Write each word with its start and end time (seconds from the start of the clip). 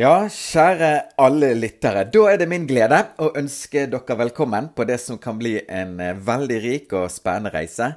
Ja, 0.00 0.22
kjære 0.24 0.86
alle 1.20 1.50
lyttere. 1.52 2.06
Da 2.08 2.20
er 2.30 2.38
det 2.40 2.46
min 2.48 2.62
glede 2.64 2.96
å 3.20 3.26
ønske 3.36 3.82
dere 3.92 4.14
velkommen 4.16 4.70
på 4.72 4.86
det 4.88 4.96
som 5.02 5.18
kan 5.20 5.36
bli 5.36 5.58
en 5.68 5.98
eh, 6.00 6.14
veldig 6.16 6.60
rik 6.64 6.94
og 6.96 7.10
spennende 7.12 7.52
reise 7.52 7.90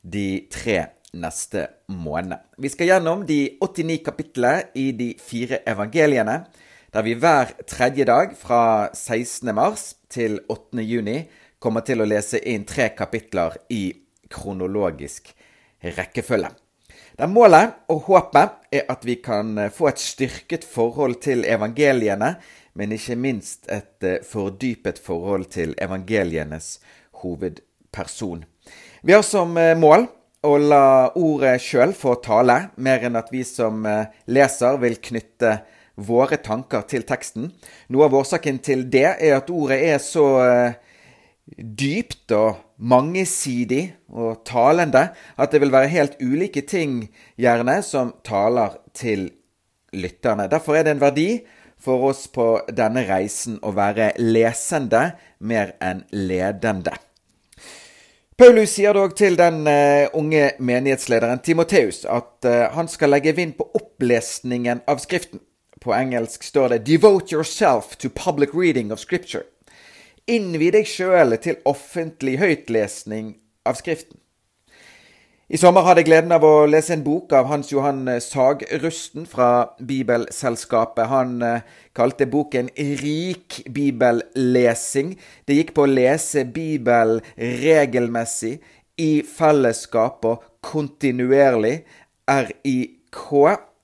de 0.00 0.46
tre 0.48 0.78
neste 1.12 1.66
månedene. 1.92 2.38
Vi 2.56 2.70
skal 2.72 2.88
gjennom 2.94 3.26
de 3.28 3.36
89 3.60 3.98
kapitlene 4.06 4.64
i 4.80 4.86
de 4.96 5.10
fire 5.20 5.60
evangeliene, 5.68 6.38
der 6.88 7.04
vi 7.04 7.18
hver 7.20 7.52
tredje 7.68 8.08
dag 8.08 8.32
fra 8.32 8.88
16. 8.88 9.52
mars 9.52 9.90
til 10.08 10.40
8. 10.48 10.80
juni 10.80 11.18
kommer 11.60 11.84
til 11.84 12.00
å 12.00 12.08
lese 12.08 12.40
inn 12.48 12.64
tre 12.64 12.94
kapitler 12.96 13.60
i 13.68 13.90
kronologisk 14.32 15.34
rekkefølge. 15.84 16.54
Der 17.18 17.28
målet 17.28 17.74
og 17.92 18.06
håpet 18.06 18.54
er 18.72 18.86
at 18.92 19.04
vi 19.04 19.18
kan 19.20 19.58
eh, 19.58 19.72
få 19.72 19.90
et 19.90 20.00
styrket 20.00 20.64
forhold 20.64 21.18
til 21.20 21.44
evangeliene, 21.44 22.36
men 22.74 22.94
ikke 22.96 23.18
minst 23.20 23.68
et 23.68 24.06
eh, 24.06 24.22
fordypet 24.24 25.00
forhold 25.02 25.44
til 25.52 25.74
evangelienes 25.76 26.78
hovedperson. 27.20 28.46
Vi 29.02 29.12
har 29.12 29.26
som 29.28 29.52
eh, 29.60 29.76
mål 29.76 30.06
å 30.42 30.54
la 30.56 30.86
ordet 31.20 31.58
sjøl 31.62 31.92
få 31.94 32.16
tale, 32.24 32.72
mer 32.76 33.04
enn 33.06 33.20
at 33.20 33.28
vi 33.30 33.44
som 33.46 33.84
leser 34.26 34.80
vil 34.82 34.96
knytte 34.98 35.52
våre 36.02 36.40
tanker 36.42 36.82
til 36.90 37.04
teksten. 37.06 37.52
Noe 37.94 38.08
av 38.08 38.16
årsaken 38.18 38.58
til 38.58 38.88
det 38.90 39.06
er 39.12 39.36
at 39.36 39.52
ordet 39.54 39.78
er 39.92 40.00
så 40.02 40.24
dypt 41.46 42.34
og 42.34 42.58
mangesidig 42.82 43.92
og 44.10 44.42
talende 44.48 45.08
at 45.38 45.52
det 45.54 45.60
vil 45.62 45.72
være 45.72 45.92
helt 45.92 46.18
ulike 46.20 46.64
ting, 46.66 47.06
gjerne, 47.38 47.78
som 47.86 48.14
taler 48.26 48.78
til 48.94 49.30
lytterne. 49.94 50.48
Derfor 50.50 50.76
er 50.76 50.86
det 50.86 50.96
en 50.96 51.04
verdi 51.04 51.28
for 51.82 52.10
oss 52.10 52.26
på 52.30 52.48
denne 52.70 53.04
reisen 53.08 53.58
å 53.62 53.72
være 53.74 54.12
lesende 54.18 55.12
mer 55.42 55.74
enn 55.82 56.04
ledende. 56.14 56.94
Paulus 58.38 58.72
sier 58.74 58.96
dog 58.96 59.12
til 59.14 59.36
den 59.38 59.60
uh, 59.68 60.08
unge 60.18 60.54
menighetslederen 60.58 61.42
Timoteus 61.44 62.02
at 62.08 62.48
uh, 62.48 62.72
han 62.74 62.88
skal 62.90 63.12
legge 63.12 63.34
vind 63.36 63.54
på 63.58 63.68
opplesningen 63.78 64.82
av 64.88 65.02
Skriften. 65.04 65.42
På 65.82 65.92
engelsk 65.94 66.42
står 66.46 66.72
det 66.72 66.84
'Devote 66.86 67.34
yourself 67.34 67.96
to 67.96 68.08
public 68.08 68.54
reading 68.54 68.92
of 68.92 68.98
Scripture'. 68.98 69.46
Innvi 70.30 70.68
deg 70.70 70.86
sjøl 70.86 71.34
til 71.42 71.56
offentlig 71.66 72.36
høytlesning 72.38 73.32
av 73.66 73.74
Skriften. 73.80 74.20
I 75.52 75.58
sommer 75.60 75.82
hadde 75.84 76.00
jeg 76.00 76.06
gleden 76.08 76.32
av 76.32 76.44
å 76.46 76.64
lese 76.70 76.94
en 76.94 77.02
bok 77.04 77.34
av 77.36 77.48
Hans 77.50 77.72
Johan 77.72 78.06
Sagrusten 78.24 79.26
fra 79.28 79.74
Bibelselskapet. 79.82 81.10
Han 81.10 81.42
eh, 81.44 81.66
kalte 81.92 82.28
boken 82.30 82.70
Rik 83.02 83.58
bibellesing. 83.68 85.16
Det 85.44 85.58
gikk 85.58 85.74
på 85.76 85.84
å 85.84 85.90
lese 85.90 86.46
Bibelen 86.46 87.20
regelmessig, 87.36 88.60
i 88.96 89.24
fellesskap 89.26 90.24
og 90.30 90.46
kontinuerlig. 90.64 91.82
RIK. 92.30 93.28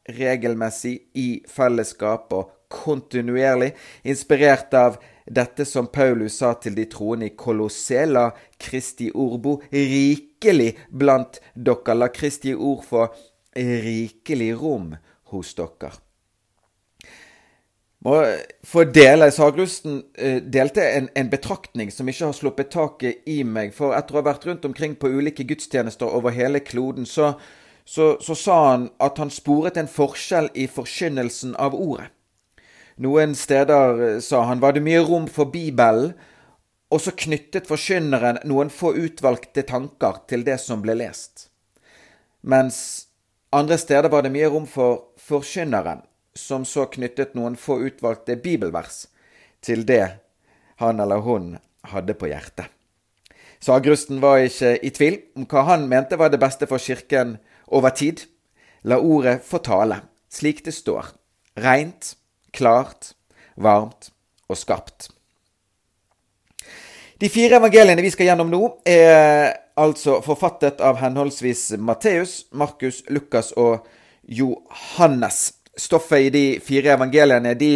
Regelmessig, 0.08 0.94
i 1.18 1.42
fellesskap 1.50 2.32
og 2.32 2.54
kontinuerlig. 2.72 3.74
Inspirert 4.08 4.72
av 4.78 5.02
dette 5.30 5.64
som 5.68 5.90
Paulus 5.92 6.38
sa 6.40 6.54
til 6.60 6.76
de 6.78 6.86
troende 6.90 7.28
i 7.28 7.36
Kolossela, 7.36 8.30
Kristi 8.58 9.10
ordbo, 9.14 9.58
rikelig 9.72 10.74
blant 10.90 11.40
dere. 11.54 11.96
La 11.98 12.08
Kristi 12.08 12.54
ord 12.54 12.84
få 12.88 13.06
rikelig 13.56 14.52
rom 14.60 14.92
hos 15.32 15.54
dere. 15.58 15.92
For 18.02 18.84
dele, 18.94 19.26
Sagrusten 19.34 20.02
eh, 20.14 20.38
delte 20.42 20.84
en, 20.86 21.08
en, 21.18 21.30
betraktning 21.30 21.90
som 21.90 22.08
ikke 22.08 22.28
har 22.28 22.36
sluppet 22.36 22.70
taket 22.70 23.26
i 23.26 23.42
meg. 23.44 23.74
For 23.74 23.96
etter 23.96 24.14
å 24.14 24.20
ha 24.20 24.28
vært 24.30 24.46
rundt 24.46 24.68
omkring 24.68 24.94
på 24.96 25.10
ulike 25.10 25.44
gudstjenester 25.48 26.06
over 26.06 26.32
hele 26.32 26.62
kloden, 26.64 27.08
så, 27.10 27.32
så, 27.84 28.14
så 28.22 28.38
sa 28.38 28.60
han 28.70 28.86
at 29.02 29.18
han 29.18 29.34
sporet 29.34 29.80
en 29.80 29.90
forskjell 29.90 30.52
i 30.54 30.68
forkynnelsen 30.70 31.58
av 31.58 31.74
ordet. 31.74 32.12
Noen 32.98 33.34
steder, 33.38 34.00
eh, 34.02 34.20
sa 34.20 34.42
han, 34.44 34.60
var 34.60 34.74
det 34.74 34.82
mye 34.82 35.00
rom 35.06 35.28
for 35.30 35.50
Bibelen, 35.52 36.14
og 36.90 37.02
så 37.04 37.12
knyttet 37.12 37.68
forkynneren 37.68 38.40
noen 38.48 38.70
få 38.72 38.94
utvalgte 38.96 39.62
tanker 39.68 40.22
til 40.26 40.44
det 40.46 40.56
som 40.60 40.80
ble 40.82 40.96
lest. 40.96 41.48
Mens 42.42 43.08
andre 43.52 43.78
steder 43.78 44.08
var 44.08 44.24
det 44.24 44.32
mye 44.32 44.48
rom 44.48 44.66
for 44.66 45.12
forkynneren, 45.20 46.00
som 46.34 46.64
så 46.64 46.86
knyttet 46.88 47.36
noen 47.36 47.58
få 47.60 47.78
utvalgte 47.84 48.38
bibelvers 48.40 49.06
til 49.60 49.84
det 49.86 50.18
han 50.78 51.00
eller 51.00 51.22
hun 51.22 51.56
hadde 51.92 52.14
på 52.14 52.30
hjertet. 52.30 52.66
Sagrusten 53.60 54.20
var 54.22 54.44
ikke 54.46 54.76
i 54.86 54.90
tvil 54.94 55.18
om 55.36 55.46
hva 55.50 55.64
han 55.72 55.88
mente 55.90 56.18
var 56.18 56.30
det 56.30 56.38
beste 56.38 56.68
for 56.70 56.78
kirken 56.78 57.36
over 57.66 57.90
tid. 57.90 58.22
La 58.86 59.00
ordet 59.02 59.40
få 59.42 59.58
tale, 59.58 60.04
slik 60.30 60.62
det 60.64 60.76
står, 60.76 61.10
reint, 61.58 62.14
klart, 62.54 63.12
varmt 63.56 64.10
og 64.48 64.58
skarpt. 64.58 65.10
De 67.18 67.28
fire 67.28 67.58
evangeliene 67.58 68.02
vi 68.04 68.12
skal 68.14 68.30
gjennom 68.30 68.50
nå, 68.52 68.62
er 68.86 69.50
altså 69.78 70.20
forfattet 70.22 70.82
av 70.84 71.00
henholdsvis 71.00 71.72
Matteus, 71.82 72.44
Markus, 72.54 73.02
Lukas 73.10 73.50
og 73.58 73.86
Johannes. 74.22 75.56
Stoffet 75.78 76.28
i 76.28 76.30
de 76.34 76.44
fire 76.62 76.94
evangeliene 76.94 77.56
de 77.58 77.72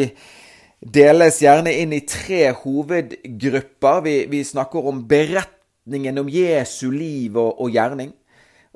deles 0.83 1.41
gjerne 1.43 1.75
inn 1.75 1.95
i 1.95 2.05
tre 2.07 2.53
hovedgrupper. 2.63 4.01
Vi, 4.07 4.17
vi 4.31 4.43
snakker 4.47 4.89
om 4.91 5.05
beretningen 5.11 6.23
om 6.23 6.31
Jesu 6.31 6.91
liv 6.95 7.39
og, 7.39 7.61
og 7.63 7.75
gjerning. 7.75 8.11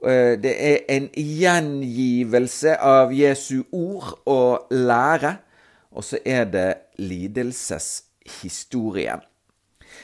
Eh, 0.02 0.34
det 0.42 0.54
er 0.54 0.78
en 0.92 1.08
gjengivelse 1.14 2.76
av 2.82 3.14
Jesu 3.14 3.62
ord 3.70 4.16
og 4.26 4.70
lære 4.70 5.36
og 5.96 6.04
så 6.04 6.18
er 6.24 6.44
det 6.52 6.74
lidelseshistorien. 7.00 9.20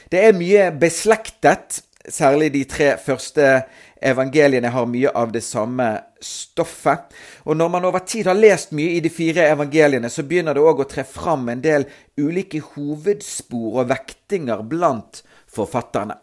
Det 0.09 0.25
er 0.25 0.33
mye 0.37 0.71
beslektet. 0.79 1.83
Særlig 2.03 2.51
de 2.51 2.65
tre 2.67 2.97
første 2.99 3.61
evangeliene 4.03 4.67
har 4.73 4.89
mye 4.91 5.11
av 5.15 5.31
det 5.31 5.43
samme 5.45 5.85
stoffet. 6.19 7.13
Og 7.47 7.55
når 7.55 7.69
man 7.71 7.85
over 7.87 8.03
tid 8.03 8.27
har 8.27 8.35
lest 8.35 8.73
mye 8.75 8.97
i 8.97 9.03
de 9.03 9.11
fire 9.13 9.45
evangeliene, 9.53 10.09
så 10.11 10.23
begynner 10.27 10.57
det 10.57 10.65
òg 10.65 10.83
å 10.83 10.89
tre 10.89 11.05
fram 11.07 11.47
en 11.53 11.63
del 11.63 11.87
ulike 12.19 12.59
hovedspor 12.73 13.79
og 13.79 13.89
vektinger 13.93 14.65
blant 14.67 15.23
forfatterne. 15.53 16.19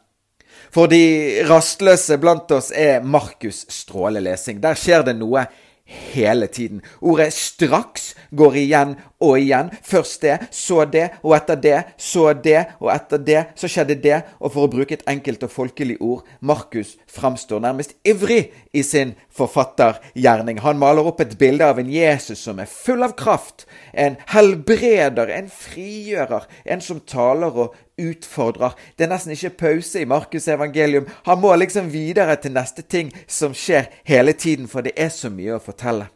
For 0.71 0.91
de 0.91 1.41
rastløse 1.49 2.19
blant 2.21 2.51
oss 2.53 2.71
er 2.77 3.01
Markus' 3.01 3.65
strålelesing. 3.73 4.61
Der 4.61 4.77
skjer 4.79 5.03
det 5.07 5.17
noe 5.19 5.47
hele 5.91 6.47
tiden. 6.47 6.83
Ordet 7.01 7.33
'straks' 7.33 8.15
går 8.31 8.55
igjen 8.55 8.97
og 9.21 9.39
igjen. 9.41 9.71
Først 9.83 10.23
det, 10.23 10.39
så 10.51 10.85
det, 10.85 11.09
og 11.23 11.35
etter 11.37 11.55
det, 11.61 11.83
så 11.99 12.33
det, 12.33 12.65
og 12.81 12.93
etter 12.95 13.19
det, 13.19 13.45
så 13.55 13.69
skjedde 13.69 13.99
det. 14.03 14.23
Og 14.41 14.53
for 14.53 14.67
å 14.67 14.73
bruke 14.73 14.97
et 14.97 15.05
enkelt 15.11 15.43
og 15.43 15.53
folkelig 15.53 15.97
ord, 16.01 16.25
Markus 16.41 16.97
framstår 17.11 17.61
nærmest 17.61 17.95
ivrig 18.05 18.53
i 18.73 18.83
sin 18.83 19.15
forfattergjerning. 19.37 20.61
Han 20.65 20.79
maler 20.79 21.07
opp 21.07 21.21
et 21.21 21.37
bilde 21.39 21.67
av 21.67 21.79
en 21.79 21.91
Jesus 21.91 22.39
som 22.39 22.61
er 22.63 22.71
full 22.71 23.03
av 23.03 23.17
kraft, 23.19 23.67
en 23.93 24.17
helbreder, 24.33 25.29
en 25.29 25.51
frigjører, 25.51 26.47
en 26.65 26.81
som 26.85 27.01
taler 27.01 27.65
og 27.67 27.77
utfordrer. 28.01 28.75
Det 28.97 29.07
er 29.07 29.13
nesten 29.13 29.35
ikke 29.35 29.57
pause 29.65 30.03
i 30.03 30.09
Markus' 30.09 30.49
evangelium. 30.53 31.09
Han 31.29 31.41
må 31.43 31.55
liksom 31.57 31.93
videre 31.93 32.37
til 32.41 32.55
neste 32.57 32.83
ting 32.83 33.13
som 33.29 33.55
skjer 33.57 33.91
hele 34.09 34.33
tiden, 34.33 34.69
for 34.69 34.87
det 34.87 34.97
er 34.97 35.13
så 35.15 35.31
mye 35.33 35.57
å 35.59 35.63
fortelle. 35.63 36.09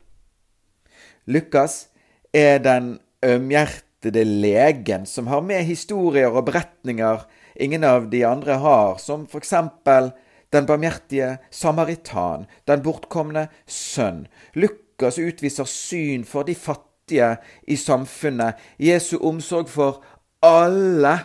Lukas 1.27 1.89
er 2.35 2.59
den 2.65 2.99
ømhjertede 3.25 4.25
legen 4.25 5.07
som 5.09 5.31
har 5.33 5.41
med 5.45 5.65
historier 5.65 6.33
og 6.33 6.45
beretninger 6.51 7.25
ingen 7.55 7.85
av 7.85 8.11
de 8.11 8.25
andre 8.27 8.59
har, 8.61 8.99
som 8.99 9.27
for 9.31 9.41
eksempel 9.41 10.11
den 10.55 10.67
barmhjertige 10.67 11.39
samaritan, 11.51 12.47
den 12.69 12.83
bortkomne 12.85 13.49
sønn. 13.67 14.27
Lukas 14.55 15.19
utviser 15.19 15.67
syn 15.69 16.27
for 16.29 16.47
de 16.47 16.55
fattige 16.55 17.37
i 17.67 17.77
samfunnet, 17.77 18.59
Jesu 18.79 19.17
omsorg 19.19 19.71
for 19.73 20.03
alle 20.45 21.17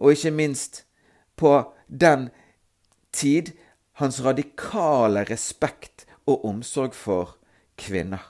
og 0.00 0.16
ikke 0.16 0.32
minst 0.32 0.84
på 1.36 1.72
den 1.86 2.28
tid 3.12 3.52
hans 4.00 4.24
radikale 4.24 5.24
respekt 5.28 6.06
og 6.26 6.44
omsorg 6.44 6.94
for 6.96 7.36
kvinner. 7.78 8.22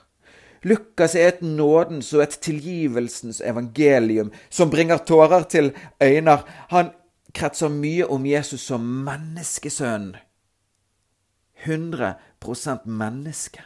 Lukas 0.63 1.15
er 1.15 1.27
et 1.27 1.41
nådens 1.41 2.13
og 2.13 2.23
et 2.23 2.37
tilgivelsens 2.43 3.41
evangelium 3.41 4.31
som 4.49 4.69
bringer 4.69 4.97
tårer 4.97 5.43
til 5.43 5.71
øyner. 6.03 6.43
Han 6.69 6.91
kretser 7.33 7.69
mye 7.69 8.05
om 8.05 8.25
Jesus 8.25 8.61
som 8.61 8.85
menneskesønn. 9.07 10.15
100% 11.65 12.85
menneske, 12.89 13.61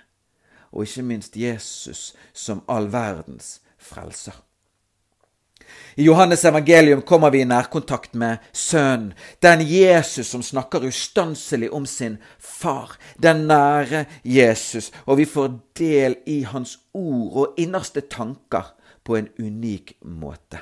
og 0.71 0.83
ikke 0.83 1.03
minst 1.03 1.37
Jesus 1.37 2.13
som 2.33 2.63
all 2.67 2.91
verdens 2.91 3.61
frelser. 3.77 4.35
I 5.95 6.03
Johannes 6.03 6.45
evangelium 6.45 7.01
kommer 7.01 7.31
vi 7.31 7.41
i 7.41 7.47
nærkontakt 7.47 8.13
med 8.13 8.43
Sønnen, 8.51 9.13
den 9.39 9.63
Jesus 9.63 10.27
som 10.27 10.43
snakker 10.43 10.83
ustanselig 10.83 11.71
om 11.73 11.85
sin 11.85 12.17
far, 12.39 12.97
den 13.21 13.47
nære 13.47 14.05
Jesus, 14.23 14.91
og 15.05 15.21
vi 15.21 15.25
får 15.25 15.55
del 15.79 16.19
i 16.27 16.41
hans 16.43 16.77
ord 16.93 17.41
og 17.45 17.59
innerste 17.61 18.03
tanker 18.11 18.75
på 19.05 19.15
en 19.15 19.29
unik 19.39 19.95
måte. 20.03 20.59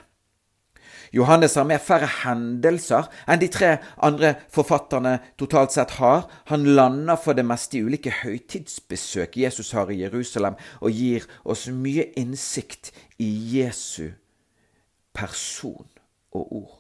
Johannes 1.14 1.56
har 1.56 1.66
mer 1.70 1.82
færre 1.82 2.10
hendelser 2.24 3.06
enn 3.30 3.42
de 3.42 3.50
tre 3.54 3.76
andre 4.02 4.34
forfatterne 4.54 5.20
totalt 5.38 5.76
sett 5.76 5.94
har. 6.00 6.26
Han 6.50 6.66
lander 6.78 7.20
for 7.22 7.38
det 7.38 7.46
meste 7.46 7.78
i 7.78 7.84
ulike 7.86 8.14
høytidsbesøk 8.24 9.38
Jesus 9.38 9.72
har 9.78 9.94
i 9.94 10.02
Jerusalem, 10.02 10.58
og 10.82 10.90
gir 10.90 11.30
oss 11.46 11.68
mye 11.70 12.10
innsikt 12.18 12.90
i 13.22 13.30
Jesu 13.60 14.14
person 15.14 15.86
og 16.34 16.56
ord. 16.56 16.80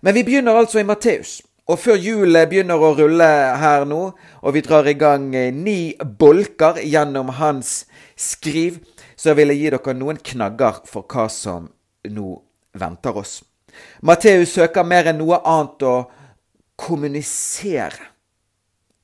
Men 0.00 0.14
vi 0.14 0.24
begynner 0.24 0.56
altså 0.56 0.80
i 0.80 0.86
Matteus. 0.86 1.42
Og 1.66 1.80
før 1.82 1.98
hjulet 1.98 2.46
begynner 2.46 2.78
å 2.78 2.92
rulle 2.94 3.26
her 3.58 3.84
nå, 3.90 4.02
og 4.14 4.54
vi 4.54 4.62
drar 4.62 4.86
i 4.86 4.94
gang 4.94 5.32
ni 5.56 5.96
bolker 5.98 6.78
gjennom 6.78 7.32
hans 7.40 7.80
skriv, 8.14 8.78
så 9.18 9.34
vil 9.34 9.50
jeg 9.50 9.64
gi 9.64 9.72
dere 9.74 9.94
noen 9.98 10.20
knagger 10.22 10.84
for 10.86 11.08
hva 11.10 11.26
som 11.32 11.66
nå 12.06 12.28
venter 12.78 13.18
oss. 13.18 13.40
Matteus 14.06 14.54
søker 14.54 14.86
mer 14.86 15.10
enn 15.10 15.18
noe 15.18 15.40
annet 15.42 15.82
å 15.82 15.96
kommunisere 16.78 18.12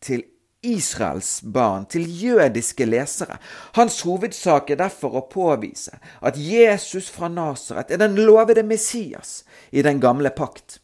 til 0.02 0.22
Israels 0.62 1.40
barn, 1.42 1.86
til 1.86 2.06
jødiske 2.06 2.86
lesere. 2.86 3.38
Hans 3.74 4.00
hovedsak 4.06 4.70
er 4.70 4.78
derfor 4.78 5.16
å 5.18 5.26
påvise 5.30 5.98
at 6.22 6.38
Jesus 6.38 7.10
fra 7.10 7.28
Nasaret 7.28 7.90
er 7.90 7.98
den 7.98 8.14
lovede 8.14 8.62
Messias 8.62 9.42
i 9.70 9.82
den 9.82 10.00
gamle 10.00 10.30
pakt. 10.30 10.78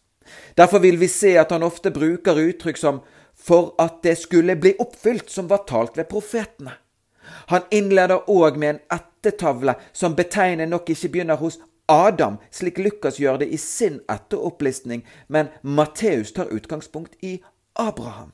Derfor 0.58 0.78
vil 0.78 0.98
vi 1.00 1.08
se 1.08 1.36
at 1.38 1.54
han 1.54 1.62
ofte 1.62 1.90
bruker 1.94 2.34
uttrykk 2.34 2.76
som 2.76 3.00
'for 3.34 3.74
at 3.78 4.02
det 4.02 4.18
skulle 4.18 4.56
bli 4.56 4.74
oppfylt', 4.78 5.30
som 5.30 5.48
var 5.48 5.64
talt 5.66 5.96
ved 5.96 6.04
profetene. 6.04 6.72
Han 7.46 7.62
innleder 7.70 8.28
òg 8.28 8.56
med 8.56 8.68
en 8.68 8.80
ettertavle 8.90 9.74
som 9.92 10.16
betegner 10.16 10.66
nok 10.66 10.90
ikke 10.90 11.08
begynner 11.08 11.36
hos 11.36 11.58
Adam, 11.88 12.38
slik 12.50 12.78
Lukas 12.78 13.16
gjør 13.16 13.38
det 13.38 13.48
i 13.48 13.56
sin 13.56 14.00
etteropplistning, 14.08 15.06
men 15.28 15.48
Matteus 15.62 16.32
tar 16.32 16.52
utgangspunkt 16.52 17.14
i 17.22 17.38
Abraham. 17.76 18.32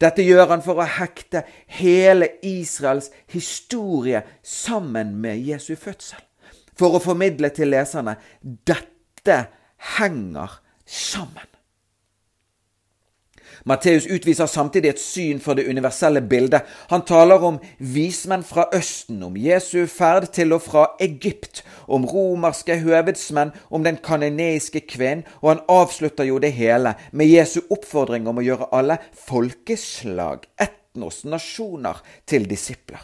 Dette 0.00 0.24
gjør 0.24 0.54
han 0.54 0.64
for 0.64 0.80
å 0.80 0.88
hekte 0.98 1.44
hele 1.78 2.28
Israels 2.46 3.10
historie 3.32 4.24
sammen 4.42 5.16
med 5.22 5.42
Jesu 5.46 5.74
fødsel. 5.76 6.20
For 6.78 6.96
å 6.96 7.04
formidle 7.04 7.52
til 7.54 7.72
leserne 7.74 8.16
dette 8.42 9.38
henger 9.98 10.60
sammen. 10.88 11.51
Matteus 13.64 14.06
utviser 14.10 14.46
samtidig 14.50 14.90
et 14.90 15.00
syn 15.00 15.40
for 15.40 15.54
det 15.54 15.68
universelle 15.70 16.22
bildet. 16.26 16.66
Han 16.90 17.04
taler 17.06 17.44
om 17.46 17.60
vismenn 17.78 18.42
fra 18.46 18.66
Østen, 18.74 19.22
om 19.22 19.36
Jesu 19.38 19.86
ferd 19.86 20.26
til 20.34 20.52
og 20.56 20.64
fra 20.64 20.86
Egypt, 21.00 21.62
om 21.86 22.06
romerske 22.08 22.78
høvedsmenn, 22.82 23.52
om 23.70 23.84
den 23.84 24.00
kanoneiske 24.02 24.82
kvinnen, 24.90 25.24
og 25.40 25.54
han 25.54 25.64
avslutter 25.70 26.26
jo 26.26 26.40
det 26.42 26.52
hele 26.56 26.94
med 27.12 27.30
Jesu 27.30 27.60
oppfordring 27.70 28.26
om 28.28 28.42
å 28.42 28.46
gjøre 28.46 28.70
alle 28.74 28.98
folkeslag, 29.26 30.48
etnos, 30.58 31.22
nasjoner 31.24 32.02
til 32.26 32.48
disipler. 32.50 33.02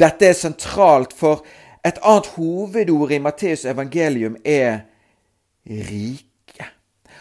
Dette 0.00 0.30
er 0.30 0.38
sentralt, 0.38 1.12
for 1.12 1.44
et 1.84 2.00
annet 2.04 2.32
hovedord 2.36 3.12
i 3.12 3.20
Matteus 3.20 3.66
evangelium 3.68 4.36
er 4.44 4.86
rike. 5.66 6.29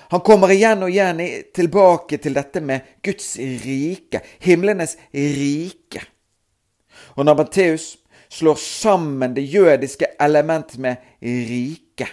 Han 0.10 0.24
kommer 0.26 0.52
igjen 0.52 0.82
og 0.86 0.90
igjen 0.90 1.22
tilbake 1.54 2.18
til 2.18 2.34
dette 2.38 2.62
med 2.66 2.96
Guds 3.06 3.36
rike, 3.38 4.24
himlenes 4.42 4.96
rike. 5.14 6.02
Og 7.14 7.28
når 7.28 7.38
Matteus 7.38 7.92
slår 8.34 8.58
sammen 8.62 9.36
det 9.38 9.46
jødiske 9.50 10.10
element 10.22 10.78
med 10.82 10.98
rike, 11.22 12.10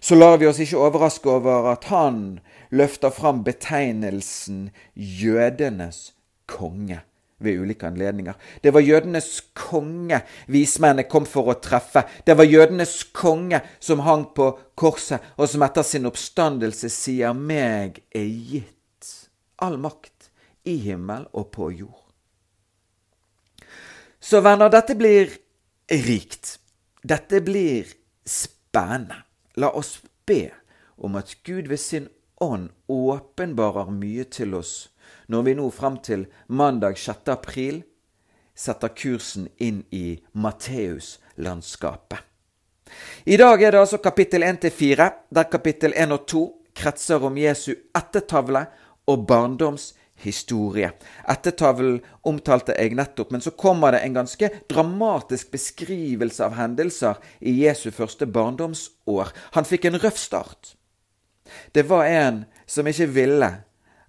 så 0.00 0.16
lar 0.16 0.36
vi 0.40 0.48
oss 0.48 0.60
ikke 0.60 0.80
overraske 0.80 1.28
over 1.28 1.72
at 1.72 1.88
han 1.92 2.40
løfter 2.72 3.12
fram 3.12 3.44
betegnelsen 3.44 4.70
jødenes 4.94 6.12
konge 6.48 7.00
ved 7.40 7.60
ulike 7.60 7.88
anledninger. 7.88 8.36
Det 8.62 8.72
var 8.74 8.84
jødenes 8.84 9.30
konge 9.56 10.20
vismennene 10.46 11.08
kom 11.08 11.26
for 11.28 11.50
å 11.50 11.58
treffe. 11.62 12.04
Det 12.26 12.36
var 12.36 12.48
jødenes 12.48 12.94
konge 13.16 13.62
som 13.80 14.04
hang 14.06 14.28
på 14.36 14.52
korset, 14.78 15.20
og 15.36 15.48
som 15.48 15.64
etter 15.66 15.86
sin 15.86 16.08
oppstandelse 16.10 16.92
sier 16.92 17.36
meg 17.36 18.02
er 18.12 18.28
gitt 18.28 19.10
all 19.60 19.80
makt 19.80 20.30
i 20.68 20.76
himmel 20.84 21.26
og 21.32 21.50
på 21.54 21.70
jord. 21.72 22.06
Så 24.20 24.42
venner, 24.44 24.68
dette 24.68 24.94
blir 24.96 25.32
rikt. 25.88 26.58
Dette 27.02 27.40
blir 27.40 27.88
spennende. 28.28 29.22
La 29.56 29.72
oss 29.74 29.98
be 30.28 30.50
om 31.00 31.16
at 31.16 31.32
Gud 31.44 31.70
ved 31.72 31.80
sin 31.80 32.08
ånd 32.40 32.68
åpenbarer 32.88 33.90
mye 33.92 34.24
til 34.28 34.54
oss 34.56 34.90
når 35.28 35.42
vi 35.46 35.54
nå 35.58 35.70
frem 35.74 35.96
til 36.04 36.26
mandag 36.48 36.98
6. 36.98 37.28
april 37.32 37.82
setter 38.54 38.92
kursen 38.94 39.48
inn 39.58 39.84
i 39.90 40.18
Matteus-landskapet. 40.32 42.18
I 43.24 43.36
dag 43.38 43.62
er 43.62 43.72
det 43.72 43.80
altså 43.80 44.00
kapittel 44.02 44.42
1-4, 44.42 45.10
der 45.30 45.46
kapittel 45.50 45.94
1 45.94 46.12
og 46.12 46.26
2 46.26 46.42
kretser 46.76 47.22
om 47.24 47.38
Jesu 47.38 47.72
ettertavle 47.96 48.64
og 49.10 49.26
barndomshistorie. 49.28 50.90
Ettertavlen 51.30 52.00
omtalte 52.26 52.74
jeg 52.76 52.96
nettopp, 52.98 53.30
men 53.32 53.44
så 53.44 53.54
kommer 53.54 53.94
det 53.94 54.02
en 54.04 54.18
ganske 54.20 54.50
dramatisk 54.70 55.52
beskrivelse 55.54 56.44
av 56.44 56.58
hendelser 56.58 57.20
i 57.40 57.54
Jesu 57.62 57.90
første 57.94 58.26
barndomsår. 58.26 59.32
Han 59.56 59.68
fikk 59.68 59.88
en 59.88 60.00
røff 60.02 60.18
start. 60.18 60.74
Det 61.74 61.86
var 61.88 62.06
en 62.06 62.44
som 62.66 62.86
ikke 62.86 63.10
ville 63.10 63.50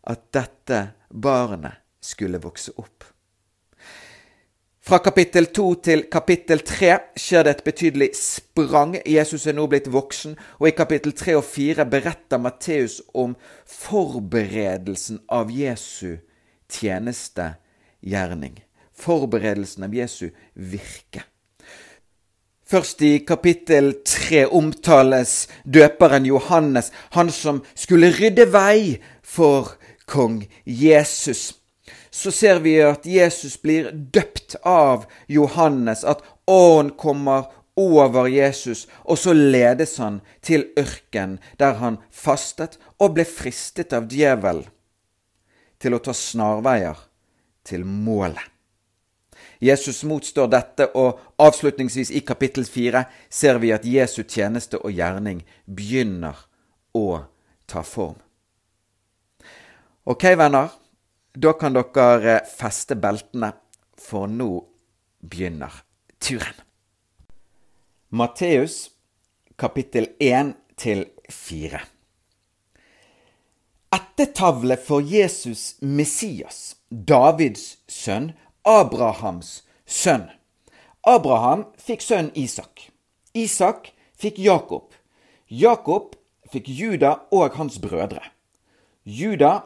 at 0.07 0.27
dette 0.33 0.81
barnet 1.09 1.81
skulle 2.01 2.41
vokse 2.41 2.73
opp. 2.77 3.05
Fra 4.81 4.97
kapittel 4.97 5.45
2 5.53 5.65
til 5.85 6.01
kapittel 6.09 6.63
3 6.65 6.95
skjer 7.21 7.45
det 7.45 7.51
et 7.53 7.63
betydelig 7.67 8.07
sprang. 8.17 8.95
Jesus 9.05 9.45
er 9.45 9.53
nå 9.53 9.67
blitt 9.69 9.91
voksen, 9.93 10.33
og 10.57 10.67
i 10.67 10.73
kapittel 10.73 11.13
3 11.13 11.35
og 11.37 11.45
4 11.45 11.85
beretter 11.85 12.41
Matteus 12.41 12.97
om 13.13 13.35
forberedelsen 13.69 15.21
av 15.29 15.53
Jesu 15.53 16.17
tjenestegjerning. 16.71 18.57
Forberedelsen 18.97 19.85
av 19.85 19.93
Jesu 19.93 20.31
virke. 20.55 21.27
Først 22.71 23.01
i 23.03 23.19
kapittel 23.27 23.93
3 24.07 24.45
omtales 24.47 25.45
døperen 25.67 26.25
Johannes, 26.25 26.89
han 27.11 27.29
som 27.29 27.61
skulle 27.75 28.13
rydde 28.15 28.45
vei 28.49 28.97
for 29.21 29.75
kong 30.11 30.43
Jesus, 30.63 31.53
så 32.09 32.31
ser 32.31 32.59
vi 32.59 32.75
at 32.83 33.07
Jesus 33.07 33.55
blir 33.61 33.91
døpt 33.91 34.57
av 34.67 35.07
Johannes, 35.31 36.03
at 36.03 36.23
ånden 36.51 36.93
kommer 36.99 37.47
over 37.79 38.27
Jesus, 38.27 38.87
og 39.07 39.17
så 39.17 39.33
ledes 39.33 39.95
han 39.97 40.19
til 40.43 40.67
ørken, 40.79 41.39
der 41.59 41.79
han 41.79 42.01
fastet 42.11 42.77
og 42.99 43.15
ble 43.15 43.25
fristet 43.25 43.95
av 43.95 44.09
djevel 44.11 44.65
til 45.81 45.95
å 45.95 46.01
ta 46.03 46.13
snarveier 46.13 46.99
til 47.65 47.85
målet. 47.87 48.43
Jesus 49.61 50.01
motstår 50.09 50.49
dette, 50.49 50.87
og 50.97 51.21
avslutningsvis 51.41 52.11
i 52.17 52.23
kapittel 52.25 52.65
fire 52.65 53.05
ser 53.29 53.61
vi 53.61 53.71
at 53.73 53.85
Jesu 53.85 54.23
tjeneste 54.23 54.81
og 54.81 54.91
gjerning 54.97 55.43
begynner 55.69 56.47
å 56.97 57.05
ta 57.69 57.85
form. 57.85 58.17
Ok, 60.03 60.23
venner. 60.23 60.69
Da 61.33 61.51
kan 61.53 61.75
dere 61.77 62.39
feste 62.49 62.95
beltene, 62.97 63.51
for 63.93 64.25
nå 64.25 64.63
begynner 65.21 65.75
turen. 66.17 66.57
Matteus 68.09 68.89
kapittel 69.61 70.09
1 70.17 70.55
til 70.81 71.05
4. 71.29 71.83
Ettertavle 73.93 74.79
for 74.81 75.05
Jesus 75.05 75.75
Messias, 75.81 76.75
Davids 76.89 77.77
sønn, 77.85 78.31
Abrahams 78.65 79.61
sønn. 79.85 80.31
Abraham 81.05 81.67
fikk 81.77 82.01
sønnen 82.01 82.33
Isak. 82.33 82.87
Isak 83.37 83.93
fikk 84.17 84.41
Jakob. 84.41 84.95
Jakob 85.45 86.15
fikk 86.49 86.73
Juda 86.73 87.19
og 87.29 87.53
hans 87.61 87.77
brødre. 87.77 88.25
Juda 89.05 89.59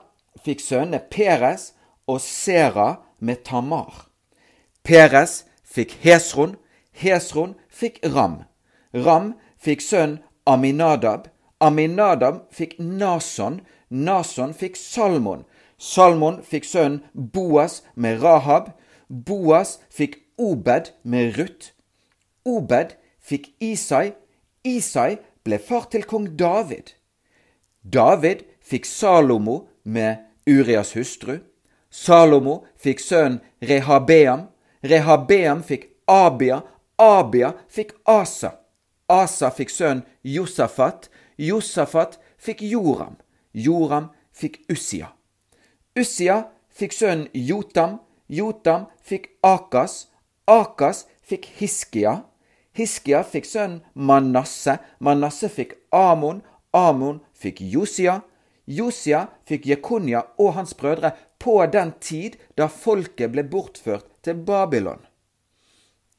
fikk 0.44 0.62
sønnene 0.62 1.00
Peres 1.12 1.74
og 2.08 2.22
Sera 2.22 3.02
med 3.20 3.44
Tamar. 3.46 4.08
Peres 4.84 5.46
fikk 5.64 5.98
Hesron, 6.04 6.56
Hesron 6.92 7.56
fikk 7.70 8.00
Ram. 8.04 8.44
Ram 8.94 9.34
fikk 9.58 9.82
sønn 9.82 10.20
Aminadab. 10.46 11.28
Aminadab 11.60 12.46
fikk 12.54 12.78
Nason. 12.80 13.62
Nason 13.90 14.54
fikk 14.54 14.78
Salmon. 14.78 15.46
Salmon 15.78 16.42
fikk 16.44 16.66
sønnen 16.66 17.02
Boas 17.14 17.82
med 17.96 18.22
Rahab. 18.24 18.72
Boas 19.10 19.80
fikk 19.90 20.22
Obed 20.38 20.92
med 21.04 21.38
Ruth. 21.38 21.72
Obed 22.46 22.96
fikk 23.20 23.52
Isai. 23.60 24.14
Isai 24.66 25.18
ble 25.46 25.60
far 25.60 25.90
til 25.92 26.06
kong 26.10 26.32
David. 26.40 26.96
David 27.84 28.46
fikk 28.66 28.86
Salomo 28.90 29.66
med 29.84 30.25
Urias 30.48 30.96
hustru. 30.96 31.40
Salomo 31.90 32.66
fikk 32.78 33.00
sønnen 33.00 33.42
Rehabeam. 33.62 34.48
Rehabeam 34.84 35.64
fikk 35.64 35.90
Abia. 36.08 36.64
Abia 36.98 37.54
fikk 37.70 37.96
Asa. 38.06 38.52
Asa 39.10 39.50
fikk 39.50 39.70
sønnen 39.70 40.04
Josafat. 40.24 41.10
Josafat 41.38 42.20
fikk 42.38 42.62
Joram. 42.62 43.18
Joram 43.54 44.12
fikk 44.32 44.62
Ussia. 44.72 45.14
Ussia 45.98 46.52
fikk 46.70 46.94
sønnen 46.94 47.28
Jotam. 47.34 48.00
Jotam 48.30 48.88
fikk 49.02 49.30
Akas. 49.44 50.08
Akas 50.48 51.06
fikk 51.24 51.50
Hiskia. 51.58 52.22
Hiskia 52.76 53.24
fikk 53.24 53.50
sønnen 53.50 53.82
Manasse. 53.96 54.78
Manasse 55.00 55.50
fikk 55.50 55.78
Amon. 55.92 56.44
Amon 56.74 57.22
fikk 57.34 57.62
Josia. 57.62 58.22
Josia 58.66 59.28
fikk 59.46 59.68
Jekonia 59.70 60.24
og 60.42 60.54
hans 60.58 60.74
brødre 60.78 61.14
på 61.40 61.60
den 61.72 61.94
tid 62.02 62.38
da 62.58 62.68
folket 62.68 63.34
ble 63.34 63.44
bortført 63.46 64.08
til 64.26 64.42
Babylon. 64.48 65.04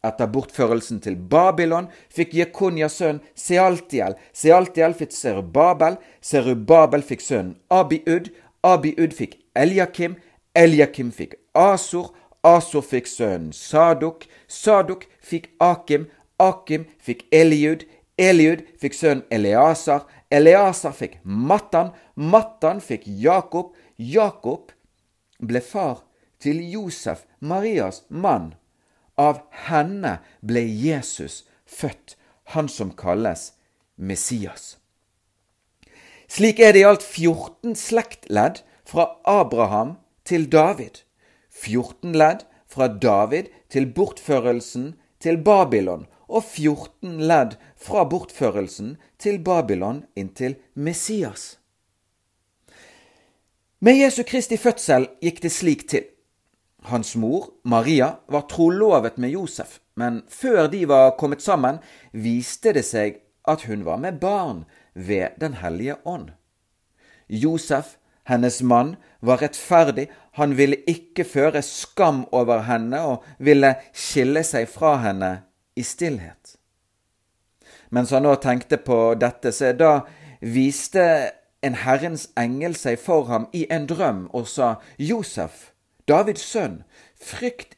Etter 0.06 0.28
bortførelsen 0.30 1.00
til 1.02 1.16
Babylon 1.16 1.88
fikk 2.14 2.34
Jekonias 2.36 2.98
sønn 3.00 3.18
Sealtiel. 3.34 4.14
Sealtiel 4.32 4.94
fikk 4.94 5.14
Serubabel. 5.16 5.96
Serubabel 6.22 7.02
fikk 7.02 7.24
sønnen 7.24 7.56
Abiud. 7.74 8.30
Abiud 8.62 9.16
fikk 9.16 9.38
Eliakim. 9.58 10.14
Eliakim 10.54 11.10
fikk 11.12 11.34
Asor. 11.58 12.12
Asor 12.46 12.86
fikk 12.86 13.10
sønnen 13.10 13.50
Sadok. 13.56 14.28
Sadok 14.46 15.08
fikk 15.20 15.50
Akim. 15.58 16.06
Akim 16.38 16.86
fikk 17.02 17.26
Eliud. 17.34 17.82
Eliud 18.18 18.62
fikk 18.78 18.94
sønnen 18.94 19.26
Eleasar. 19.34 20.06
Eleasar 20.30 20.92
fikk 20.92 21.18
Mattan. 21.22 21.92
Mattan 22.14 22.80
fikk 22.80 23.06
Jakob. 23.06 23.74
Jakob 23.96 24.72
ble 25.38 25.60
far 25.60 26.02
til 26.42 26.60
Josef, 26.70 27.24
Marias 27.40 28.04
mann. 28.08 28.54
Av 29.16 29.40
henne 29.68 30.18
ble 30.44 30.62
Jesus 30.66 31.44
født, 31.64 32.16
han 32.52 32.68
som 32.68 32.92
kalles 32.92 33.54
Messias. 33.96 34.76
Slik 36.28 36.60
er 36.60 36.74
det 36.74 36.82
i 36.82 36.88
alt 36.88 37.04
14 37.06 37.76
slektledd 37.78 38.60
fra 38.84 39.14
Abraham 39.24 39.96
til 40.26 40.48
David. 40.52 41.02
14 41.50 42.12
ledd 42.12 42.44
fra 42.68 42.88
David 42.88 43.48
til 43.72 43.88
bortførelsen 43.94 44.94
til 45.22 45.38
Babylon, 45.42 46.04
og 46.28 46.44
14 46.44 47.20
ledd 47.26 47.56
fra 47.76 48.04
bortførelsen 48.08 48.96
til 49.18 49.38
Babylon 49.42 50.04
inntil 50.16 50.56
Messias. 50.74 51.56
Med 53.80 54.00
Jesu 54.00 54.22
Kristi 54.26 54.56
fødsel 54.56 55.08
gikk 55.22 55.42
det 55.42 55.52
slik 55.52 55.88
til. 55.88 56.06
Hans 56.86 57.16
mor, 57.16 57.50
Maria, 57.64 58.16
var 58.28 58.46
trolovet 58.50 59.18
med 59.18 59.30
Josef, 59.34 59.78
men 59.94 60.22
før 60.28 60.66
de 60.70 60.84
var 60.88 61.16
kommet 61.18 61.42
sammen, 61.42 61.78
viste 62.12 62.72
det 62.72 62.84
seg 62.86 63.20
at 63.46 63.66
hun 63.66 63.84
var 63.84 63.98
med 64.02 64.20
barn 64.20 64.64
ved 64.94 65.38
Den 65.40 65.54
hellige 65.54 65.96
ånd. 66.04 66.30
Josef, 67.28 67.96
hennes 68.24 68.62
mann, 68.62 68.96
var 69.20 69.42
rettferdig, 69.42 70.08
han 70.32 70.56
ville 70.56 70.76
ikke 70.86 71.24
føre 71.24 71.62
skam 71.62 72.24
over 72.32 72.62
henne 72.66 73.00
og 73.02 73.24
ville 73.38 73.74
skille 73.92 74.44
seg 74.44 74.68
fra 74.70 74.96
henne 75.02 75.45
i 75.76 75.84
stillhet. 75.84 76.56
Mens 77.88 78.10
han 78.10 78.26
nå 78.26 78.34
tenkte 78.42 78.78
på 78.82 79.14
dette, 79.20 79.52
så 79.52 79.72
da 79.76 80.00
viste 80.40 81.06
en 81.64 81.78
Herrens 81.82 82.28
engel 82.38 82.76
seg 82.78 82.98
for 83.00 83.28
ham 83.30 83.48
i 83.56 83.64
en 83.72 83.86
drøm 83.90 84.26
og 84.36 84.48
sa, 84.50 84.76
Josef, 84.98 85.70
Davids 86.08 86.44
sønn, 86.46 86.82
frykt 87.18 87.76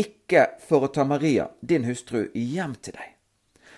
ikke 0.00 0.48
for 0.64 0.86
å 0.86 0.92
ta 0.92 1.04
Maria, 1.08 1.50
din 1.60 1.86
hustru, 1.88 2.26
hjem 2.34 2.76
til 2.80 2.96
deg. 2.96 3.14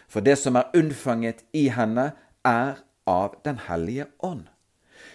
For 0.08 0.22
det 0.22 0.36
som 0.38 0.56
er 0.58 0.70
unnfanget 0.76 1.42
i 1.52 1.68
henne, 1.74 2.12
er 2.44 2.82
av 3.06 3.34
Den 3.44 3.58
hellige 3.68 4.06
ånd. 4.20 4.48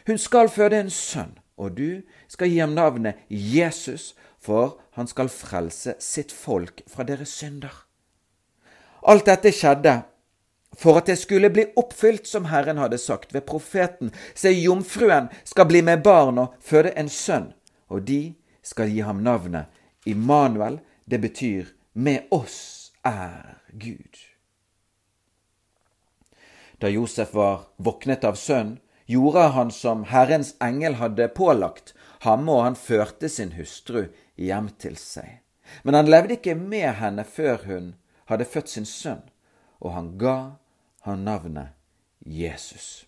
Hun 0.08 0.18
skal 0.18 0.50
føde 0.50 0.80
en 0.80 0.90
sønn, 0.90 1.38
og 1.58 1.78
du 1.78 2.02
skal 2.28 2.50
gi 2.50 2.60
ham 2.60 2.76
navnet 2.78 3.18
Jesus, 3.30 4.14
for 4.40 4.80
han 4.98 5.08
skal 5.08 5.30
frelse 5.30 5.96
sitt 6.00 6.32
folk 6.32 6.84
fra 6.88 7.04
deres 7.04 7.34
synder. 7.34 7.89
Alt 9.02 9.26
dette 9.30 9.52
skjedde 9.56 10.02
for 10.80 11.00
at 11.00 11.10
det 11.10 11.18
skulle 11.20 11.50
bli 11.50 11.66
oppfylt 11.80 12.28
som 12.28 12.46
Herren 12.52 12.78
hadde 12.78 12.98
sagt 12.98 13.34
ved 13.34 13.46
profeten. 13.46 14.12
Se, 14.36 14.52
jomfruen 14.52 15.30
skal 15.44 15.68
bli 15.70 15.82
med 15.82 16.04
barn 16.04 16.40
og 16.40 16.56
føde 16.64 16.94
en 16.96 17.10
sønn, 17.10 17.52
og 17.90 18.06
de 18.08 18.36
skal 18.64 18.92
gi 18.92 19.02
ham 19.04 19.24
navnet 19.26 19.68
Immanuel. 20.06 20.80
Det 21.06 21.20
betyr 21.20 21.72
med 21.94 22.30
oss 22.32 22.92
er 23.04 23.58
Gud. 23.72 24.20
Da 26.80 26.88
Josef 26.88 27.34
var 27.34 27.66
våknet 27.78 28.24
av 28.24 28.38
sønn, 28.40 28.78
gjorde 29.10 29.50
han 29.56 29.72
som 29.74 30.06
Herrens 30.08 30.54
engel 30.64 31.00
hadde 31.02 31.28
pålagt 31.34 31.96
ham, 32.24 32.48
og 32.50 32.64
han 32.64 32.78
førte 32.78 33.30
sin 33.30 33.56
hustru 33.58 34.06
hjem 34.38 34.70
til 34.80 34.96
seg. 35.00 35.42
Men 35.84 35.98
han 35.98 36.10
levde 36.10 36.38
ikke 36.38 36.56
med 36.56 36.94
henne 37.02 37.26
før 37.26 37.66
hun 37.66 37.90
hadde 38.30 38.46
født 38.46 38.70
sin 38.70 38.86
sønn, 38.86 39.22
og 39.82 39.94
han 39.94 40.14
ga 40.22 40.38
han 41.08 41.26
navnet 41.26 41.76
Jesus. 42.26 43.06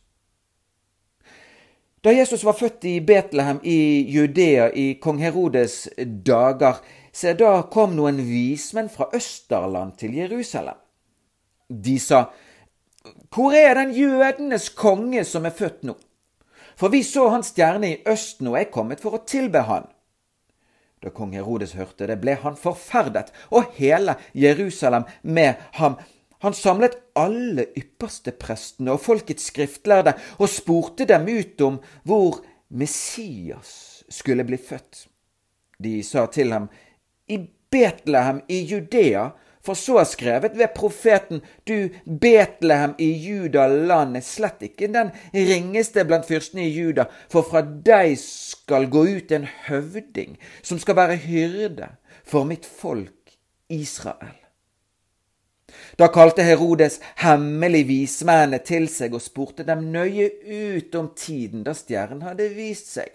Da 2.02 2.10
Jesus 2.10 2.44
var 2.44 2.58
født 2.58 2.84
i 2.90 3.00
Betlehem 3.06 3.60
i 3.64 4.02
Judea 4.10 4.72
i 4.74 4.94
kong 5.02 5.20
Herodes 5.22 5.90
dager, 6.26 6.80
se 7.14 7.36
da 7.38 7.60
kom 7.70 7.94
noen 7.94 8.18
vismenn 8.26 8.90
fra 8.90 9.12
Østerland 9.14 10.00
til 10.02 10.16
Jerusalem. 10.18 10.80
De 11.70 12.00
sa, 12.00 12.24
Hvor 13.30 13.54
er 13.54 13.74
den 13.74 13.94
jødenes 13.94 14.70
konge 14.70 15.24
som 15.24 15.46
er 15.46 15.54
født 15.54 15.84
nå? 15.84 15.96
For 16.76 16.90
vi 16.90 17.04
så 17.04 17.28
hans 17.30 17.54
stjerne 17.54 17.92
i 17.92 18.02
østen 18.10 18.48
og 18.50 18.58
er 18.58 18.72
kommet 18.74 19.02
for 19.02 19.14
å 19.14 19.26
tilbe 19.28 19.62
han. 19.68 19.86
Da 21.02 21.10
kong 21.10 21.34
Herodes 21.34 21.74
hørte 21.74 22.06
det, 22.06 22.20
ble 22.22 22.36
han 22.44 22.58
forferdet, 22.60 23.32
og 23.50 23.72
hele 23.78 24.16
Jerusalem 24.38 25.08
med 25.24 25.58
ham. 25.80 25.98
Han 26.46 26.54
samlet 26.58 26.98
alle 27.18 27.68
ypperste 27.78 28.34
prestene 28.38 28.94
og 28.94 29.02
folkets 29.02 29.50
skriftlærde 29.50 30.14
og 30.38 30.50
spurte 30.50 31.06
dem 31.10 31.26
ut 31.30 31.62
om 31.66 31.80
hvor 32.06 32.42
Messias 32.70 34.04
skulle 34.10 34.46
bli 34.46 34.58
født. 34.62 35.08
De 35.82 36.00
sa 36.06 36.28
til 36.30 36.54
ham, 36.54 36.70
i 37.30 37.40
Betlehem 37.72 38.42
i 38.50 38.62
Judea, 38.70 39.30
for 39.66 39.78
så 39.78 40.00
er 40.02 40.10
skrevet 40.10 40.58
ved 40.58 40.74
profeten, 40.76 41.42
du 41.68 41.90
Betlehem 42.06 42.96
i 42.98 43.12
Juda 43.22 43.68
land 43.70 44.18
er 44.18 44.26
slett 44.26 44.64
ikke 44.66 44.90
den 44.92 45.14
ringeste 45.34 46.06
blant 46.08 46.26
fyrstene 46.30 46.66
i 46.66 46.74
Juda, 46.74 47.08
for 47.30 47.46
fra 47.46 47.62
deg 47.62 48.18
skal 48.22 48.90
gå 48.92 49.06
ut 49.18 49.34
en 49.36 49.48
høvding 49.68 50.38
som 50.62 50.82
skal 50.82 50.98
være 50.98 51.22
hyrde 51.28 51.92
for 52.26 52.48
mitt 52.50 52.66
folk 52.66 53.36
Israel. 53.72 54.38
Da 56.00 56.10
kalte 56.12 56.44
Herodes 56.44 57.00
hemmelig 57.22 57.86
vismennene 57.88 58.60
til 58.66 58.90
seg 58.92 59.14
og 59.16 59.24
spurte 59.24 59.64
dem 59.68 59.86
nøye 59.94 60.28
ut 60.44 60.96
om 61.00 61.12
tiden 61.16 61.64
da 61.68 61.76
stjernen 61.78 62.26
hadde 62.26 62.50
vist 62.56 62.92
seg. 62.96 63.08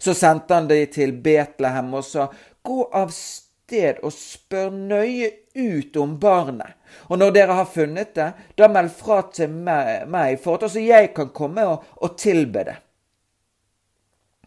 Så 0.00 0.14
sendte 0.16 0.56
han 0.56 0.68
de 0.70 0.80
til 0.88 1.12
Betlehem 1.22 1.92
og 1.94 2.06
sa, 2.08 2.30
Gå 2.64 2.86
av 2.96 3.10
sted 3.12 3.43
og 3.72 4.12
spør 4.12 4.70
nøye 4.70 5.30
ut 5.56 5.96
om 5.96 6.18
barnet, 6.20 6.76
og 7.08 7.18
når 7.18 7.30
dere 7.32 7.56
har 7.58 7.70
funnet 7.70 8.14
det, 8.14 8.30
da 8.58 8.68
meld 8.68 8.90
fra 8.92 9.22
til 9.32 9.50
meg, 9.50 10.38
for 10.42 10.58
at 10.58 10.66
også 10.68 10.84
jeg 10.84 11.14
kan 11.16 11.32
komme 11.32 11.64
og, 11.64 11.84
og 11.96 12.18
tilbe 12.18 12.64
det. 12.64 12.76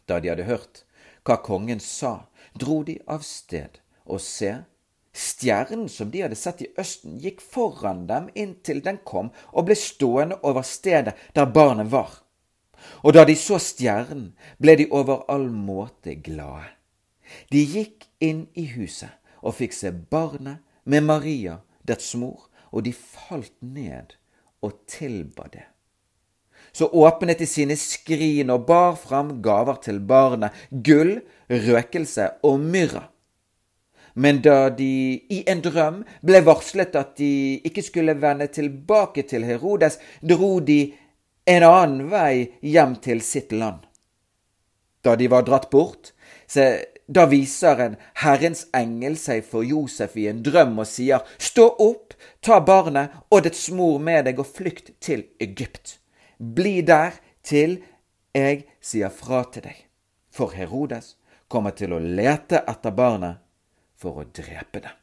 Da 0.07 0.19
de 0.19 0.29
hadde 0.29 0.47
hørt 0.47 0.83
hva 1.25 1.41
kongen 1.43 1.81
sa, 1.83 2.29
dro 2.55 2.83
de 2.83 2.99
av 3.07 3.25
sted, 3.25 3.81
og 4.05 4.21
se, 4.23 4.53
Stjernen 5.17 5.89
som 5.89 6.11
de 6.13 6.21
hadde 6.21 6.37
sett 6.37 6.61
i 6.61 6.67
østen, 6.77 7.15
gikk 7.17 7.41
foran 7.41 8.05
dem 8.05 8.27
inntil 8.37 8.83
den 8.85 8.99
kom 9.01 9.31
og 9.49 9.65
ble 9.65 9.73
stående 9.73 10.37
over 10.45 10.61
stedet 10.61 11.15
der 11.33 11.49
barnet 11.49 11.89
var. 11.89 12.19
Og 13.01 13.15
da 13.17 13.23
de 13.25 13.33
så 13.33 13.57
stjernen, 13.57 14.35
ble 14.61 14.75
de 14.77 14.85
over 14.93 15.25
all 15.33 15.49
måte 15.49 16.13
glade. 16.21 16.76
De 17.51 17.63
gikk 17.63 18.07
inn 18.23 18.45
i 18.55 18.67
huset 18.75 19.13
og 19.41 19.57
fikk 19.59 19.75
se 19.75 19.91
barnet 19.91 20.63
med 20.87 21.05
Maria, 21.07 21.59
dets 21.87 22.13
mor, 22.19 22.47
og 22.71 22.85
de 22.87 22.93
falt 22.93 23.55
ned 23.61 24.15
og 24.63 24.79
tilba 24.89 25.47
det. 25.51 25.65
Så 26.71 26.87
åpnet 26.87 27.39
de 27.39 27.47
sine 27.49 27.77
skrin 27.79 28.51
og 28.53 28.65
bar 28.67 28.97
fram 28.99 29.37
gaver 29.41 29.79
til 29.81 29.99
barnet, 30.03 30.53
gull, 30.71 31.19
røkelse 31.49 32.27
og 32.45 32.59
myrra. 32.61 33.07
Men 34.17 34.41
da 34.41 34.69
de 34.73 35.21
i 35.29 35.43
en 35.49 35.61
drøm 35.61 35.99
ble 36.25 36.41
varslet 36.45 36.95
at 36.97 37.15
de 37.19 37.59
ikke 37.69 37.83
skulle 37.85 38.17
vende 38.17 38.47
tilbake 38.49 39.27
til 39.29 39.45
Herodes, 39.45 39.99
dro 40.21 40.57
de 40.59 40.79
en 41.47 41.63
annen 41.63 42.07
vei 42.11 42.47
hjem 42.65 42.97
til 43.03 43.21
sitt 43.21 43.53
land. 43.53 43.85
Da 45.05 45.15
de 45.15 45.29
var 45.31 45.45
dratt 45.45 45.69
bort, 45.69 46.11
da 47.07 47.25
viser 47.31 47.79
en 47.79 47.95
Herrens 48.21 48.65
engel 48.75 49.15
seg 49.19 49.45
for 49.47 49.63
Josef 49.63 50.17
i 50.19 50.27
en 50.27 50.43
drøm 50.43 50.75
og 50.83 50.89
sier, 50.89 51.23
Stå 51.39 51.69
opp, 51.79 52.13
ta 52.43 52.59
barnet 52.59 53.15
og 53.31 53.45
dets 53.47 53.69
mor 53.71 53.99
med 54.03 54.27
deg 54.27 54.41
og 54.43 54.49
flykt 54.57 54.91
til 55.03 55.23
Egypt. 55.39 55.97
Bli 56.37 56.81
der 56.85 57.15
til 57.47 57.79
jeg 58.35 58.65
sier 58.83 59.09
fra 59.09 59.45
til 59.51 59.65
deg. 59.69 59.77
For 60.29 60.53
Herodes 60.53 61.15
kommer 61.47 61.73
til 61.73 61.95
å 61.95 62.03
lete 62.03 62.61
etter 62.67 62.93
barnet 62.93 63.39
for 63.97 64.21
å 64.21 64.27
drepe 64.27 64.83
det. 64.83 64.93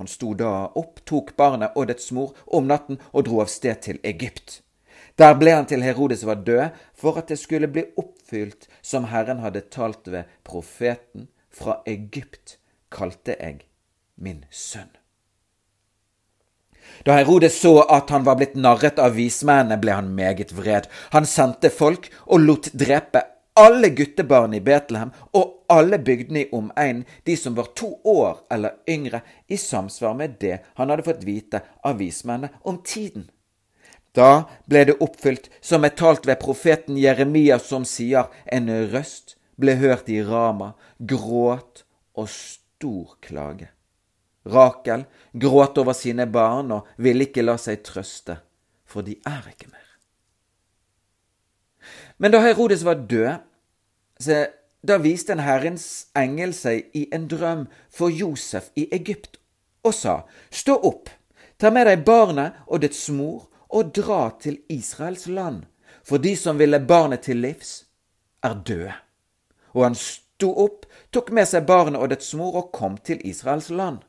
Han 0.00 0.08
sto 0.10 0.34
da 0.36 0.68
opp, 0.76 1.00
tok 1.08 1.36
barnet 1.36 1.76
og 1.76 1.88
dets 1.88 2.10
mor 2.12 2.34
om 2.52 2.66
natten 2.68 2.98
og 3.12 3.28
dro 3.28 3.40
av 3.44 3.52
sted 3.52 3.80
til 3.84 4.00
Egypt. 4.04 4.60
Der 5.16 5.32
ble 5.40 5.54
han 5.56 5.68
til 5.68 5.84
Herodes 5.84 6.26
var 6.28 6.42
død, 6.44 6.76
for 6.94 7.16
at 7.16 7.30
det 7.32 7.38
skulle 7.40 7.70
bli 7.72 7.86
oppfylt 7.96 8.68
som 8.84 9.08
Herren 9.12 9.40
hadde 9.40 9.64
talt 9.72 10.10
ved 10.12 10.28
profeten. 10.44 11.28
Fra 11.50 11.80
Egypt 11.88 12.58
kalte 12.92 13.36
jeg 13.40 13.62
min 14.20 14.44
sønn. 14.50 14.92
Da 17.06 17.16
Herodes 17.16 17.56
så 17.60 17.80
at 17.90 18.12
han 18.12 18.26
var 18.26 18.36
blitt 18.38 18.58
narret 18.60 19.00
av 19.02 19.16
vismennene, 19.16 19.78
ble 19.80 19.96
han 19.96 20.12
meget 20.14 20.52
vred. 20.54 20.86
Han 21.16 21.26
sendte 21.26 21.72
folk 21.72 22.10
og 22.26 22.44
lot 22.44 22.68
drepe 22.76 23.24
alle 23.56 23.88
guttebarn 23.96 24.54
i 24.54 24.60
Betlehem 24.60 25.14
og 25.32 25.64
alle 25.72 25.98
bygdene 25.98 26.44
i 26.44 26.50
omegnen, 26.54 27.06
de 27.24 27.36
som 27.40 27.56
var 27.56 27.72
to 27.74 27.94
år 28.04 28.44
eller 28.52 28.76
yngre, 28.88 29.22
i 29.48 29.56
samsvar 29.56 30.14
med 30.14 30.36
det 30.40 30.60
han 30.76 30.92
hadde 30.92 31.06
fått 31.06 31.24
vite 31.24 31.62
av 31.82 31.96
vismennene 32.02 32.52
om 32.68 32.82
tiden. 32.84 33.30
Da 34.16 34.48
ble 34.64 34.86
det 34.88 34.96
oppfylt 35.04 35.50
som 35.60 35.84
er 35.84 35.92
talt 35.98 36.26
ved 36.26 36.40
profeten 36.40 36.96
Jeremia, 36.96 37.58
som 37.60 37.84
sier, 37.84 38.30
en 38.48 38.70
røst 38.92 39.36
ble 39.60 39.76
hørt 39.76 40.08
i 40.08 40.22
Rama, 40.24 40.72
gråt 40.98 41.84
og 42.16 42.30
stor 42.32 43.16
klage. 43.20 43.68
Rakel 44.46 45.04
gråt 45.34 45.78
over 45.78 45.96
sine 45.96 46.24
barn 46.30 46.70
og 46.72 46.86
ville 47.02 47.26
ikke 47.26 47.44
la 47.44 47.56
seg 47.60 47.82
trøste, 47.84 48.38
for 48.86 49.04
de 49.04 49.18
er 49.26 49.50
ikke 49.50 49.68
mer. 49.68 49.82
Men 52.16 52.32
da 52.32 52.40
Herodes 52.40 52.86
var 52.86 53.02
død, 53.10 53.42
da 54.86 54.96
viste 55.02 55.34
en 55.34 55.42
Herrens 55.44 56.06
engel 56.16 56.54
seg 56.56 56.88
i 56.96 57.04
en 57.12 57.26
drøm 57.28 57.66
for 57.92 58.08
Josef 58.08 58.70
i 58.78 58.86
Egypt 58.94 59.36
og 59.86 59.92
sa, 59.94 60.22
Stå 60.50 60.78
opp, 60.88 61.10
ta 61.58 61.70
med 61.74 61.86
deg 61.90 62.06
barnet 62.06 62.56
og 62.66 62.80
dets 62.82 63.04
mor 63.12 63.44
og 63.68 63.92
dra 63.94 64.30
til 64.40 64.58
Israels 64.72 65.26
land, 65.26 65.64
for 66.04 66.22
de 66.22 66.36
som 66.36 66.58
ville 66.58 66.80
barnet 66.80 67.26
til 67.26 67.40
livs, 67.42 67.86
er 68.42 68.54
døde. 68.54 68.94
Og 69.74 69.84
han 69.84 69.98
sto 69.98 70.52
opp, 70.64 70.86
tok 71.12 71.32
med 71.34 71.48
seg 71.48 71.66
barnet 71.66 72.00
og 72.00 72.10
dets 72.12 72.32
mor 72.38 72.56
og 72.60 72.72
kom 72.72 72.96
til 72.98 73.20
Israels 73.26 73.70
land. 73.70 74.02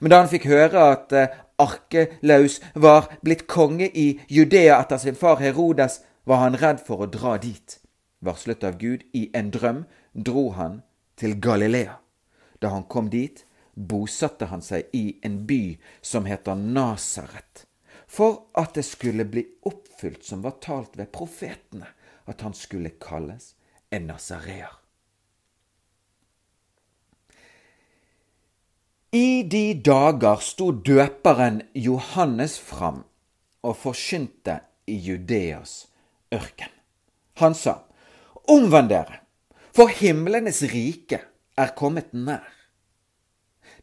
Men 0.00 0.10
da 0.10 0.22
han 0.22 0.30
fikk 0.30 0.48
høre 0.50 0.84
at 0.94 1.14
eh, 1.14 1.34
Arkelaus 1.58 2.58
var 2.74 3.10
blitt 3.22 3.46
konge 3.50 3.88
i 3.90 4.20
Judea 4.30 4.78
etter 4.80 4.98
sin 5.02 5.18
far 5.18 5.42
Herodes, 5.42 6.00
var 6.24 6.44
han 6.44 6.58
redd 6.60 6.82
for 6.86 7.02
å 7.02 7.10
dra 7.10 7.36
dit. 7.42 7.78
Varslet 8.22 8.64
av 8.66 8.78
Gud 8.78 9.04
i 9.14 9.28
en 9.34 9.50
drøm 9.54 9.84
dro 10.12 10.50
han 10.58 10.82
til 11.18 11.38
Galilea. 11.40 11.98
Da 12.58 12.72
han 12.74 12.86
kom 12.90 13.10
dit, 13.10 13.44
bosatte 13.74 14.48
han 14.50 14.62
seg 14.62 14.90
i 14.92 15.18
en 15.22 15.44
by 15.46 15.78
som 16.02 16.26
heter 16.26 16.58
Nasaret, 16.58 17.67
for 18.08 18.48
at 18.56 18.74
det 18.74 18.86
skulle 18.88 19.24
bli 19.28 19.44
oppfylt 19.68 20.24
som 20.24 20.42
var 20.42 20.56
talt 20.64 20.96
ved 20.96 21.12
profetene, 21.12 21.86
at 22.24 22.40
han 22.40 22.54
skulle 22.56 22.96
kalles 23.00 23.54
en 23.90 24.08
nasareer. 24.08 24.72
I 29.12 29.42
de 29.42 29.72
dager 29.84 30.42
sto 30.44 30.70
døperen 30.72 31.62
Johannes 31.72 32.58
fram 32.60 33.04
og 33.64 33.76
forkynte 33.80 34.58
i 34.88 34.98
Judeas 35.00 35.86
ørken. 36.32 36.72
Han 37.40 37.56
sa, 37.56 37.78
Omvend 38.48 38.88
dere, 38.92 39.22
for 39.76 39.92
himlenes 39.92 40.62
rike 40.72 41.20
er 41.56 41.74
kommet 41.76 42.12
nær. 42.12 42.46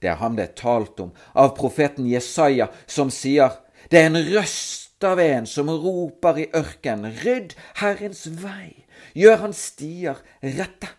Det 0.02 0.10
er 0.12 0.20
ham 0.20 0.36
det 0.38 0.50
er 0.50 0.58
talt 0.58 1.00
om 1.00 1.12
av 1.34 1.54
profeten 1.58 2.08
Jesaja, 2.10 2.68
som 2.86 3.10
sier, 3.14 3.54
Det 3.90 4.02
er 4.02 4.10
en 4.10 4.22
røst 4.34 5.06
av 5.06 5.20
en 5.22 5.46
som 5.50 5.70
roper 5.70 6.42
i 6.42 6.50
ørkenen, 6.58 7.14
rydd 7.22 7.54
Herrens 7.82 8.26
vei, 8.42 8.86
gjør 9.14 9.44
hans 9.46 9.62
stier 9.72 10.22
rette. 10.42 10.90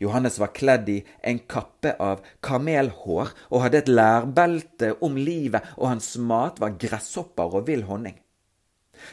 Johannes 0.00 0.38
var 0.40 0.54
kledd 0.56 0.88
i 0.90 0.98
en 1.22 1.38
kappe 1.50 1.94
av 2.02 2.22
kamelhår 2.44 3.32
og 3.50 3.62
hadde 3.64 3.82
et 3.82 3.90
lærbelte 3.92 4.94
om 5.04 5.18
livet, 5.20 5.62
og 5.76 5.90
hans 5.92 6.14
mat 6.18 6.60
var 6.62 6.78
gresshopper 6.80 7.60
og 7.60 7.68
vill 7.68 7.84
honning. 7.88 8.16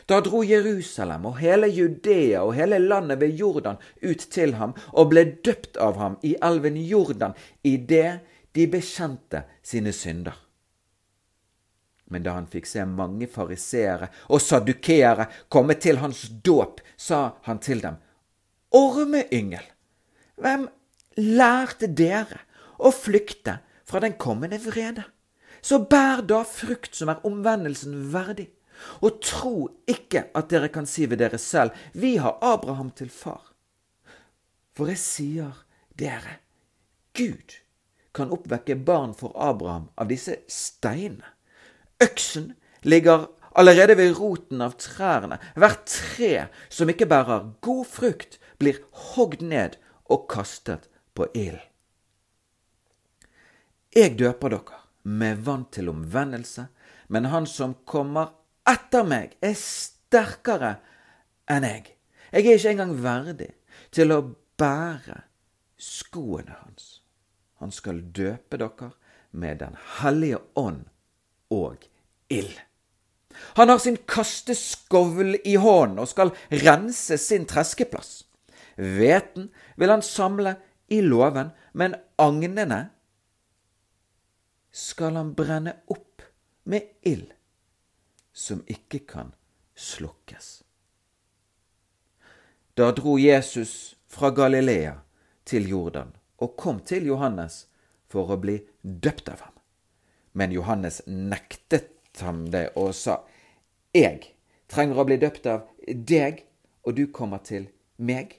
Da 0.08 0.22
dro 0.24 0.44
Jerusalem 0.46 1.26
og 1.28 1.40
hele 1.42 1.68
Judea 1.68 2.44
og 2.46 2.54
hele 2.56 2.80
landet 2.80 3.20
ved 3.20 3.36
Jordan 3.36 3.82
ut 4.04 4.28
til 4.32 4.56
ham 4.56 4.76
og 4.94 5.10
ble 5.12 5.26
døpt 5.46 5.80
av 5.82 5.98
ham 6.00 6.20
i 6.24 6.36
elven 6.42 6.78
Jordan 6.80 7.36
idet 7.68 8.22
de 8.56 8.68
bekjente 8.72 9.44
sine 9.66 9.92
synder. 9.96 10.38
Men 12.12 12.26
da 12.26 12.36
han 12.36 12.50
fikk 12.52 12.68
se 12.68 12.84
mange 12.86 13.28
fariseere 13.32 14.10
og 14.30 14.44
sadukeere 14.44 15.30
komme 15.50 15.78
til 15.80 16.02
hans 16.04 16.26
dåp, 16.44 16.82
sa 17.00 17.38
han 17.48 17.62
til 17.64 17.84
dem, 17.84 17.98
Ormeyngel, 18.76 19.64
hvem 20.40 20.68
lærte 21.20 21.88
dere 21.88 22.44
å 22.80 22.92
flykte 22.96 23.58
fra 23.88 24.00
den 24.04 24.16
kommende 24.20 24.60
vrede? 24.64 25.04
Så 25.62 25.84
bær 25.86 26.24
da 26.26 26.42
frukt 26.48 26.96
som 26.98 27.12
er 27.12 27.24
omvendelsen 27.28 27.98
verdig. 28.14 28.50
Og 29.06 29.20
tro 29.22 29.56
ikke 29.92 30.26
at 30.34 30.50
dere 30.50 30.72
kan 30.74 30.88
si 30.90 31.06
ved 31.06 31.22
dere 31.22 31.38
selv, 31.38 31.76
vi 31.94 32.16
har 32.18 32.40
Abraham 32.42 32.90
til 32.98 33.12
far. 33.14 33.52
For 34.74 34.90
jeg 34.90 35.02
sier 35.04 35.60
dere, 36.00 36.40
Gud 37.14 37.60
kan 38.16 38.32
oppvekke 38.34 38.76
barn 38.88 39.14
for 39.16 39.36
Abraham 39.36 39.90
av 40.00 40.10
disse 40.10 40.40
steinene. 40.50 41.28
Øksen 42.02 42.54
ligger 42.82 43.28
allerede 43.56 43.98
ved 43.98 44.16
roten 44.20 44.62
av 44.62 44.78
trærne. 44.82 45.40
Hvert 45.56 45.86
tre 45.86 46.48
som 46.70 46.90
ikke 46.90 47.10
bærer 47.10 47.52
god 47.62 47.86
frukt, 47.86 48.40
blir 48.60 48.82
hogd 49.14 49.42
ned 49.42 49.78
og 50.10 50.28
kastet 50.32 50.90
på 51.16 51.28
ilden. 51.34 51.68
Jeg 53.92 54.16
døper 54.20 54.54
dere 54.54 54.78
med 55.04 55.42
vann 55.44 55.66
til 55.72 55.90
omvendelse, 55.92 56.70
men 57.12 57.28
han 57.28 57.48
som 57.50 57.74
kommer 57.86 58.30
etter 58.70 59.04
meg 59.04 59.34
er 59.44 59.58
sterkere 59.60 60.78
enn 61.52 61.68
jeg. 61.68 61.90
Jeg 62.32 62.46
er 62.48 62.56
ikke 62.56 62.72
engang 62.72 62.94
verdig 63.04 63.50
til 63.92 64.16
å 64.16 64.22
bære 64.62 65.18
skoene 65.76 66.56
hans. 66.62 67.02
Han 67.60 67.74
skal 67.76 68.00
døpe 68.16 68.62
dere 68.62 68.94
med 69.32 69.60
Den 69.60 69.76
hellige 70.00 70.40
ånd 70.56 70.86
og 71.52 71.84
ild. 72.32 72.56
Han 73.60 73.70
har 73.70 73.80
sin 73.80 73.98
kasteskovl 74.08 75.36
i 75.44 75.56
hånden 75.60 76.00
og 76.00 76.10
skal 76.12 76.34
rense 76.64 77.18
sin 77.20 77.46
treskeplass. 77.50 78.24
Hveten 78.76 79.50
vil 79.76 79.92
han 79.92 80.04
samle 80.06 80.56
i 80.92 81.02
låven, 81.02 81.52
men 81.74 81.96
agnene 82.20 82.86
skal 84.72 85.20
han 85.20 85.34
brenne 85.36 85.76
opp 85.92 86.24
med 86.64 86.88
ild 87.08 87.34
som 88.34 88.64
ikke 88.68 89.04
kan 89.08 89.34
slukkes. 89.76 90.62
Da 92.74 92.92
dro 92.96 93.18
Jesus 93.20 93.96
fra 94.08 94.32
Galilea 94.32 94.96
til 95.44 95.68
Jordan 95.70 96.14
og 96.42 96.56
kom 96.58 96.80
til 96.88 97.10
Johannes 97.12 97.66
for 98.12 98.32
å 98.32 98.40
bli 98.40 98.58
døpt 98.82 99.30
av 99.32 99.44
ham. 99.44 99.58
Men 100.32 100.56
Johannes 100.56 101.02
nektet 101.08 101.92
ham 102.20 102.46
det 102.52 102.72
og 102.76 102.94
sa, 102.96 103.22
Jeg 103.94 104.36
trenger 104.68 105.00
å 105.00 105.06
bli 105.08 105.18
døpt 105.20 105.48
av 105.48 105.68
deg, 105.88 106.46
og 106.84 106.96
du 106.96 107.08
kommer 107.12 107.44
til 107.44 107.70
meg. 107.98 108.38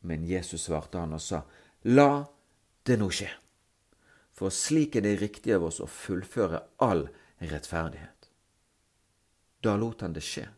Men 0.00 0.24
Jesus 0.28 0.66
svarte 0.68 1.00
han 1.00 1.16
og 1.16 1.22
sa, 1.22 1.42
La 1.84 2.24
det 2.86 2.98
nå 3.00 3.10
skje. 3.10 3.30
for 4.34 4.50
slik 4.50 4.96
er 4.96 5.04
det 5.06 5.20
riktig 5.20 5.52
av 5.54 5.62
oss 5.62 5.76
å 5.78 5.86
fullføre 5.86 6.58
all 6.82 7.04
rettferdighet. 7.38 8.30
Da 9.62 9.76
lot 9.78 10.00
han 10.02 10.16
det 10.16 10.24
skje. 10.26 10.48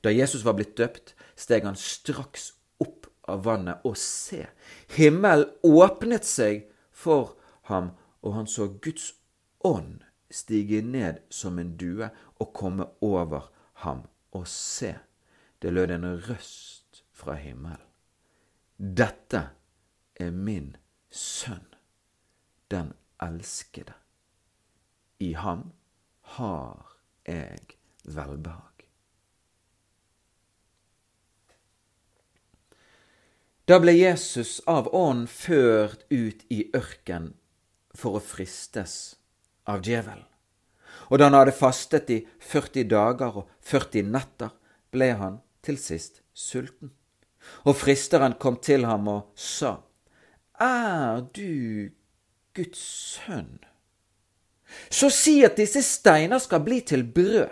Da 0.00 0.08
Jesus 0.08 0.44
var 0.44 0.56
blitt 0.56 0.72
døpt, 0.78 1.12
steg 1.36 1.66
han 1.68 1.76
straks 1.76 2.54
opp 2.80 3.10
av 3.28 3.44
vannet, 3.44 3.84
og 3.84 3.98
se, 4.00 4.46
himmelen 4.96 5.52
åpnet 5.60 6.24
seg 6.24 6.64
for 6.90 7.36
ham, 7.68 7.92
og 8.24 8.38
han 8.38 8.48
så 8.48 8.70
Guds 8.72 9.12
ånd 9.64 10.04
stige 10.30 10.82
ned 10.82 11.22
som 11.30 11.58
en 11.58 11.76
due 11.76 12.10
og 12.40 12.52
komme 12.54 12.86
over 13.00 13.50
ham. 13.84 14.06
Og 14.32 14.46
se, 14.48 14.94
det 15.62 15.72
lød 15.72 15.90
en 15.90 16.06
røst 16.28 17.02
fra 17.12 17.34
himmelen. 17.34 17.86
Dette 18.78 19.50
er 20.16 20.30
min 20.30 20.76
sønn, 21.10 21.66
den 22.70 22.92
elskede. 23.22 23.92
I 25.18 25.32
ham 25.32 25.72
har 26.38 26.96
jeg 27.26 27.76
velbehag. 28.04 28.86
Da 33.68 33.76
ble 33.78 33.92
Jesus 33.92 34.60
av 34.66 34.88
ånden 34.94 35.28
ført 35.28 36.06
ut 36.10 36.46
i 36.50 36.64
ørken 36.74 37.34
for 37.94 38.16
å 38.18 38.22
fristes 38.24 39.19
av 39.70 39.84
djevelen. 39.84 40.26
Og 41.10 41.18
da 41.18 41.26
han 41.26 41.38
hadde 41.38 41.56
fastet 41.56 42.10
i 42.14 42.20
40 42.50 42.86
dager 42.90 43.40
og 43.42 43.48
40 43.66 44.10
netter, 44.12 44.52
ble 44.90 45.12
han 45.18 45.38
til 45.64 45.78
sist 45.80 46.22
sulten. 46.34 46.92
Og 47.66 47.74
fristeren 47.78 48.36
kom 48.38 48.58
til 48.62 48.86
ham 48.86 49.08
og 49.10 49.32
sa, 49.34 49.80
Er 50.60 51.24
du 51.34 51.90
Guds 52.54 52.82
sønn? 53.16 53.58
Så 54.90 55.10
si 55.10 55.40
at 55.42 55.58
disse 55.58 55.82
steiner 55.82 56.38
skal 56.38 56.62
bli 56.62 56.80
til 56.86 57.02
brød. 57.02 57.50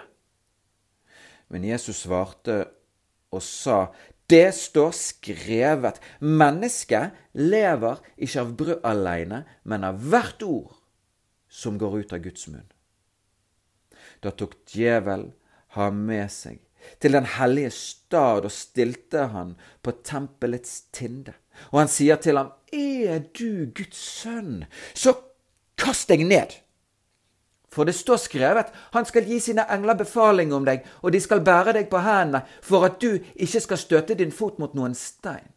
Men 1.51 1.65
Jesus 1.65 2.05
svarte 2.05 2.61
og 3.33 3.43
sa, 3.43 3.89
det 4.29 4.53
står 4.55 4.93
skrevet. 4.93 5.99
Mennesket 6.21 7.17
lever 7.33 8.03
ikke 8.21 8.43
av 8.43 8.51
brød 8.61 8.85
alene, 8.87 9.45
men 9.65 9.87
av 9.89 10.03
hvert 10.05 10.45
ord 10.45 10.78
som 11.59 11.79
går 11.79 11.99
ut 12.01 12.15
av 12.15 12.23
Guds 12.23 12.47
munn. 12.53 12.69
Da 14.23 14.31
tok 14.31 14.55
djevel 14.71 15.33
ham 15.75 16.05
med 16.07 16.31
seg 16.31 16.63
til 17.03 17.17
den 17.17 17.27
hellige 17.27 17.73
stad 17.75 18.47
og 18.47 18.55
stilte 18.55 19.27
han 19.33 19.57
på 19.83 19.97
tempelets 20.07 20.85
tinde. 20.95 21.35
Og 21.73 21.83
han 21.83 21.91
sier 21.91 22.21
til 22.23 22.39
ham, 22.39 22.55
Er 22.73 23.19
du 23.35 23.67
Guds 23.75 23.99
sønn, 23.99 24.67
så 24.95 25.17
kast 25.77 26.09
deg 26.09 26.27
ned. 26.27 26.55
For 27.69 27.85
det 27.85 27.95
står 27.95 28.21
skrevet, 28.23 28.71
han 28.93 29.05
skal 29.05 29.27
gi 29.29 29.41
sine 29.41 29.67
engler 29.73 29.99
befaling 29.99 30.55
om 30.57 30.65
deg, 30.65 30.87
og 31.03 31.13
de 31.13 31.21
skal 31.21 31.45
bære 31.45 31.75
deg 31.77 31.91
på 31.91 32.01
hendene, 32.01 32.45
for 32.63 32.87
at 32.87 33.01
du 33.03 33.19
ikke 33.35 33.61
skal 33.61 33.81
støte 33.81 34.17
din 34.17 34.33
fot 34.33 34.59
mot 34.59 34.75
noen 34.77 34.95
stein. 34.97 35.51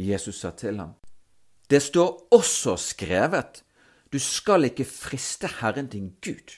Jesus 0.00 0.40
sa 0.40 0.50
til 0.56 0.78
ham, 0.80 0.94
det 1.70 1.82
står 1.82 2.32
også 2.34 2.76
skrevet, 2.80 3.60
du 4.10 4.18
skal 4.18 4.66
ikke 4.66 4.86
friste 4.88 5.50
Herren 5.60 5.90
din 5.90 6.10
Gud. 6.24 6.56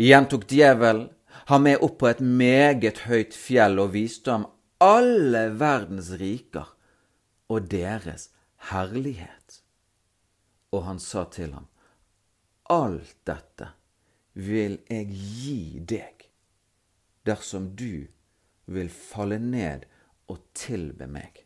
Igjen 0.00 0.28
tok 0.28 0.46
djevelen 0.48 1.10
ham 1.50 1.64
med 1.66 1.82
opp 1.84 1.98
på 2.00 2.08
et 2.08 2.20
meget 2.20 3.04
høyt 3.08 3.36
fjell 3.36 3.80
og 3.82 3.92
viste 3.96 4.32
ham 4.32 4.46
alle 4.82 5.48
verdens 5.60 6.12
riker 6.20 6.72
og 7.52 7.68
deres 7.70 8.30
herlighet. 8.70 9.60
Og 10.72 10.86
han 10.88 11.00
sa 11.02 11.26
til 11.28 11.52
ham, 11.52 11.68
alt 12.72 13.16
dette 13.28 13.68
vil 14.32 14.78
jeg 14.88 15.08
gi 15.12 15.80
deg 15.84 16.28
dersom 17.28 17.72
du 17.76 18.08
vil 18.72 18.88
falle 18.88 19.38
ned 19.38 19.84
og 20.32 20.40
tilbe 20.56 21.06
meg. 21.06 21.44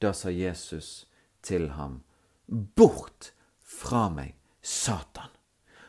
Da 0.00 0.14
sa 0.14 0.30
Jesus 0.32 1.06
til 1.42 1.68
ham, 1.76 2.00
Bort 2.48 3.32
fra 3.60 4.08
meg, 4.08 4.34
Satan, 4.62 5.28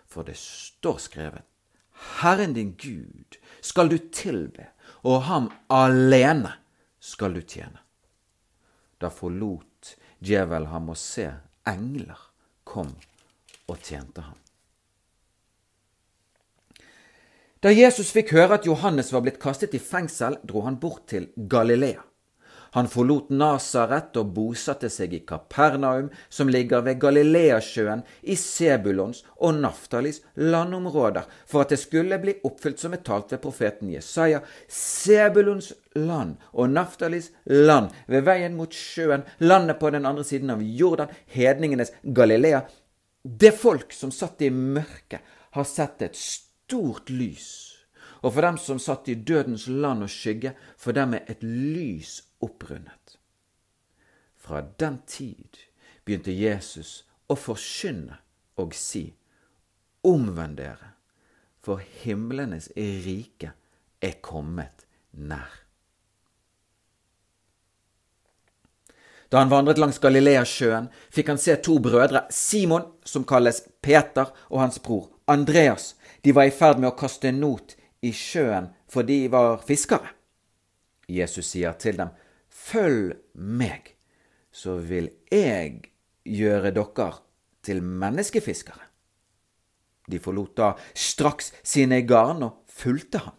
for 0.07 0.27
det 0.27 0.35
står 0.37 0.97
skrevet, 0.99 1.45
Herren 2.19 2.53
din 2.55 2.73
Gud 2.79 3.39
skal 3.61 3.89
du 3.91 3.97
tilbe, 4.11 4.67
og 5.03 5.23
ham 5.27 5.47
alene 5.71 6.51
skal 6.99 7.35
du 7.35 7.41
tjene. 7.41 7.79
Da 8.99 9.11
forlot 9.11 9.95
djevel 10.19 10.67
ham 10.71 10.91
å 10.91 10.97
se 10.99 11.29
engler 11.67 12.19
kom 12.67 12.91
og 13.69 13.79
tjente 13.79 14.23
ham. 14.25 14.35
Da 17.59 17.71
Jesus 17.75 18.11
fikk 18.15 18.31
høre 18.35 18.59
at 18.59 18.67
Johannes 18.67 19.11
var 19.11 19.23
blitt 19.25 19.39
kastet 19.39 19.73
i 19.75 19.81
fengsel, 19.83 20.37
dro 20.47 20.63
han 20.63 20.79
bort 20.79 21.09
til 21.11 21.27
Galilea. 21.35 22.03
Han 22.71 22.87
forlot 22.89 23.31
Nasaret 23.33 24.17
og 24.19 24.33
bosatte 24.35 24.89
seg 24.93 25.13
i 25.17 25.21
Kapernaum, 25.25 26.09
som 26.29 26.51
ligger 26.51 26.83
ved 26.85 26.99
Galileasjøen 27.01 28.03
i 28.21 28.35
Sebulons 28.37 29.23
og 29.37 29.57
Naftalis 29.63 30.21
landområder, 30.37 31.25
for 31.49 31.63
at 31.63 31.73
det 31.73 31.79
skulle 31.81 32.19
bli 32.21 32.35
oppfylt 32.45 32.81
som 32.81 32.93
er 32.93 33.01
talt 33.05 33.33
ved 33.33 33.41
profeten 33.41 33.89
Jesaja. 33.93 34.43
Sebulons 34.67 35.71
land 35.97 36.37
og 36.53 36.69
Naftalis 36.75 37.31
land 37.49 37.89
ved 38.07 38.27
veien 38.29 38.57
mot 38.59 38.73
sjøen, 38.75 39.25
landet 39.41 39.81
på 39.81 39.89
den 39.95 40.05
andre 40.05 40.27
siden 40.27 40.53
av 40.53 40.61
Jordan, 40.61 41.09
hedningenes 41.33 41.95
Galilea, 42.03 42.67
det 43.23 43.51
folk 43.57 43.91
som 43.93 44.13
satt 44.15 44.41
i 44.45 44.53
mørket, 44.53 45.19
har 45.51 45.65
sett 45.65 46.03
et 46.05 46.15
stort 46.15 47.09
lys. 47.09 47.49
Og 48.21 48.35
for 48.35 48.45
dem 48.45 48.57
som 48.61 48.79
satt 48.79 49.09
i 49.09 49.15
dødens 49.15 49.65
land 49.67 50.05
og 50.05 50.11
skygge, 50.13 50.53
for 50.77 50.93
dem 50.93 51.15
er 51.17 51.25
et 51.31 51.41
lys 51.43 52.19
opprundet. 52.39 53.17
Fra 54.37 54.61
den 54.79 55.01
tid 55.07 55.63
begynte 56.05 56.33
Jesus 56.33 57.03
å 57.29 57.37
forkynne 57.37 58.19
og 58.59 58.75
si, 58.75 59.09
Omvend 60.07 60.55
dere, 60.61 60.93
for 61.59 61.81
himlenes 62.03 62.69
rike 62.77 63.51
er 63.99 64.15
kommet 64.23 64.85
nær. 65.11 65.57
Da 69.29 69.43
han 69.43 69.51
vandret 69.51 69.77
langs 69.77 69.99
Galileasjøen, 70.01 70.87
fikk 71.13 71.33
han 71.33 71.41
se 71.41 71.57
to 71.61 71.75
brødre, 71.83 72.23
Simon, 72.33 72.87
som 73.05 73.27
kalles 73.27 73.61
Peter, 73.83 74.31
og 74.49 74.63
hans 74.63 74.79
bror 74.81 75.11
Andreas. 75.29 75.93
De 76.25 76.33
var 76.33 76.49
i 76.49 76.55
ferd 76.55 76.79
med 76.81 76.89
å 76.89 76.97
kaste 76.97 77.31
not 77.35 77.75
i 78.01 78.13
sjøen, 78.15 78.71
for 78.89 79.05
de 79.05 79.27
var 79.29 79.61
fiskere. 79.67 80.15
Jesus 81.09 81.51
sier 81.53 81.77
til 81.77 81.99
dem, 81.99 82.09
Følg 82.69 83.15
meg, 83.33 83.95
så 84.51 84.75
vil 84.77 85.09
jeg 85.31 85.89
gjøre 86.29 86.69
dere 86.75 87.09
til 87.65 87.81
menneskefiskere. 87.81 88.85
De 90.09 90.19
forlot 90.21 90.55
da 90.57 90.73
straks 90.97 91.51
sine 91.65 92.01
garn 92.09 92.43
og 92.45 92.59
fulgte 92.69 93.21
ham. 93.23 93.37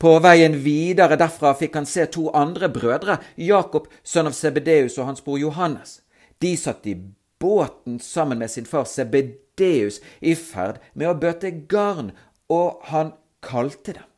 På 0.00 0.14
veien 0.22 0.54
videre 0.64 1.18
derfra 1.20 1.52
fikk 1.58 1.76
han 1.76 1.88
se 1.88 2.06
to 2.08 2.28
andre 2.36 2.70
brødre, 2.72 3.18
Jakob, 3.36 3.90
sønn 4.02 4.30
av 4.30 4.36
Sebedeus, 4.36 4.96
og 4.98 5.10
hans 5.10 5.24
bror 5.26 5.40
Johannes. 5.42 5.98
De 6.40 6.54
satt 6.56 6.86
i 6.88 6.94
båten 7.40 7.98
sammen 8.00 8.40
med 8.40 8.50
sin 8.50 8.68
far 8.68 8.86
Sebedeus 8.88 10.00
i 10.20 10.36
ferd 10.38 10.80
med 10.94 11.10
å 11.10 11.18
bøte 11.18 11.52
garn, 11.68 12.14
og 12.48 12.80
han 12.88 13.12
kalte 13.44 13.98
dem. 13.98 14.08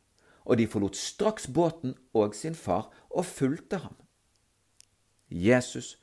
Og 0.46 0.58
de 0.58 0.68
forlot 0.70 0.98
straks 0.98 1.48
båten 1.48 1.96
og 2.14 2.36
sin 2.38 2.54
far 2.58 2.90
og 3.10 3.26
fulgte 3.26 3.82
ham. 3.82 3.96
Jesus 5.32 5.96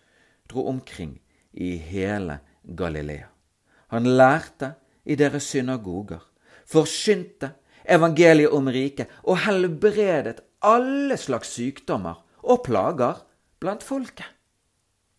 dro 0.50 0.68
omkring 0.68 1.20
i 1.54 1.76
hele 1.78 2.40
Galilea. 2.64 3.30
Han 3.88 4.06
lærte 4.06 4.74
i 5.06 5.16
deres 5.16 5.50
synagoger, 5.50 6.22
forkynte 6.70 7.54
evangeliet 7.90 8.54
om 8.54 8.68
riket 8.70 9.10
og 9.24 9.40
helbredet 9.46 10.42
alle 10.62 11.18
slags 11.18 11.56
sykdommer 11.56 12.20
og 12.44 12.64
plager 12.66 13.24
blant 13.60 13.84
folket. 13.84 14.28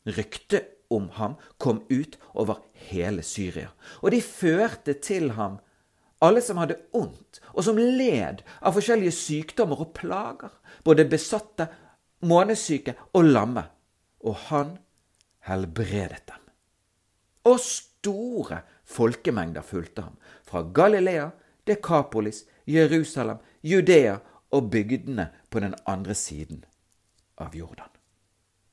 Ryktet 0.07 0.77
om 0.91 1.09
ham 1.15 1.37
kom 1.59 1.83
ut 1.91 2.17
over 2.35 2.63
hele 2.91 3.23
Syria, 3.23 3.71
og 4.03 4.11
de 4.11 4.23
førte 4.23 4.95
til 5.03 5.31
ham 5.37 5.59
alle 6.21 6.43
som 6.45 6.59
hadde 6.61 6.77
ondt, 6.93 7.41
og 7.55 7.65
som 7.65 7.79
led 7.79 8.43
av 8.61 8.75
forskjellige 8.77 9.15
sykdommer 9.17 9.81
og 9.81 9.95
plager, 9.97 10.53
både 10.85 11.09
besatte, 11.09 11.69
månesyke 12.21 12.95
og 13.17 13.31
lamme, 13.31 13.65
og 14.21 14.37
han 14.51 14.77
helbredet 15.49 16.23
dem. 16.29 16.43
Og 17.49 17.61
store 17.61 18.61
folkemengder 18.85 19.65
fulgte 19.65 20.03
ham, 20.03 20.19
fra 20.45 20.63
Galilea, 20.75 21.31
Dekapolis, 21.67 22.45
Jerusalem, 22.67 23.39
Judea 23.63 24.19
og 24.51 24.71
bygdene 24.71 25.31
på 25.51 25.61
den 25.61 25.75
andre 25.87 26.15
siden 26.15 26.65
av 27.39 27.57
Jordan. 27.57 28.00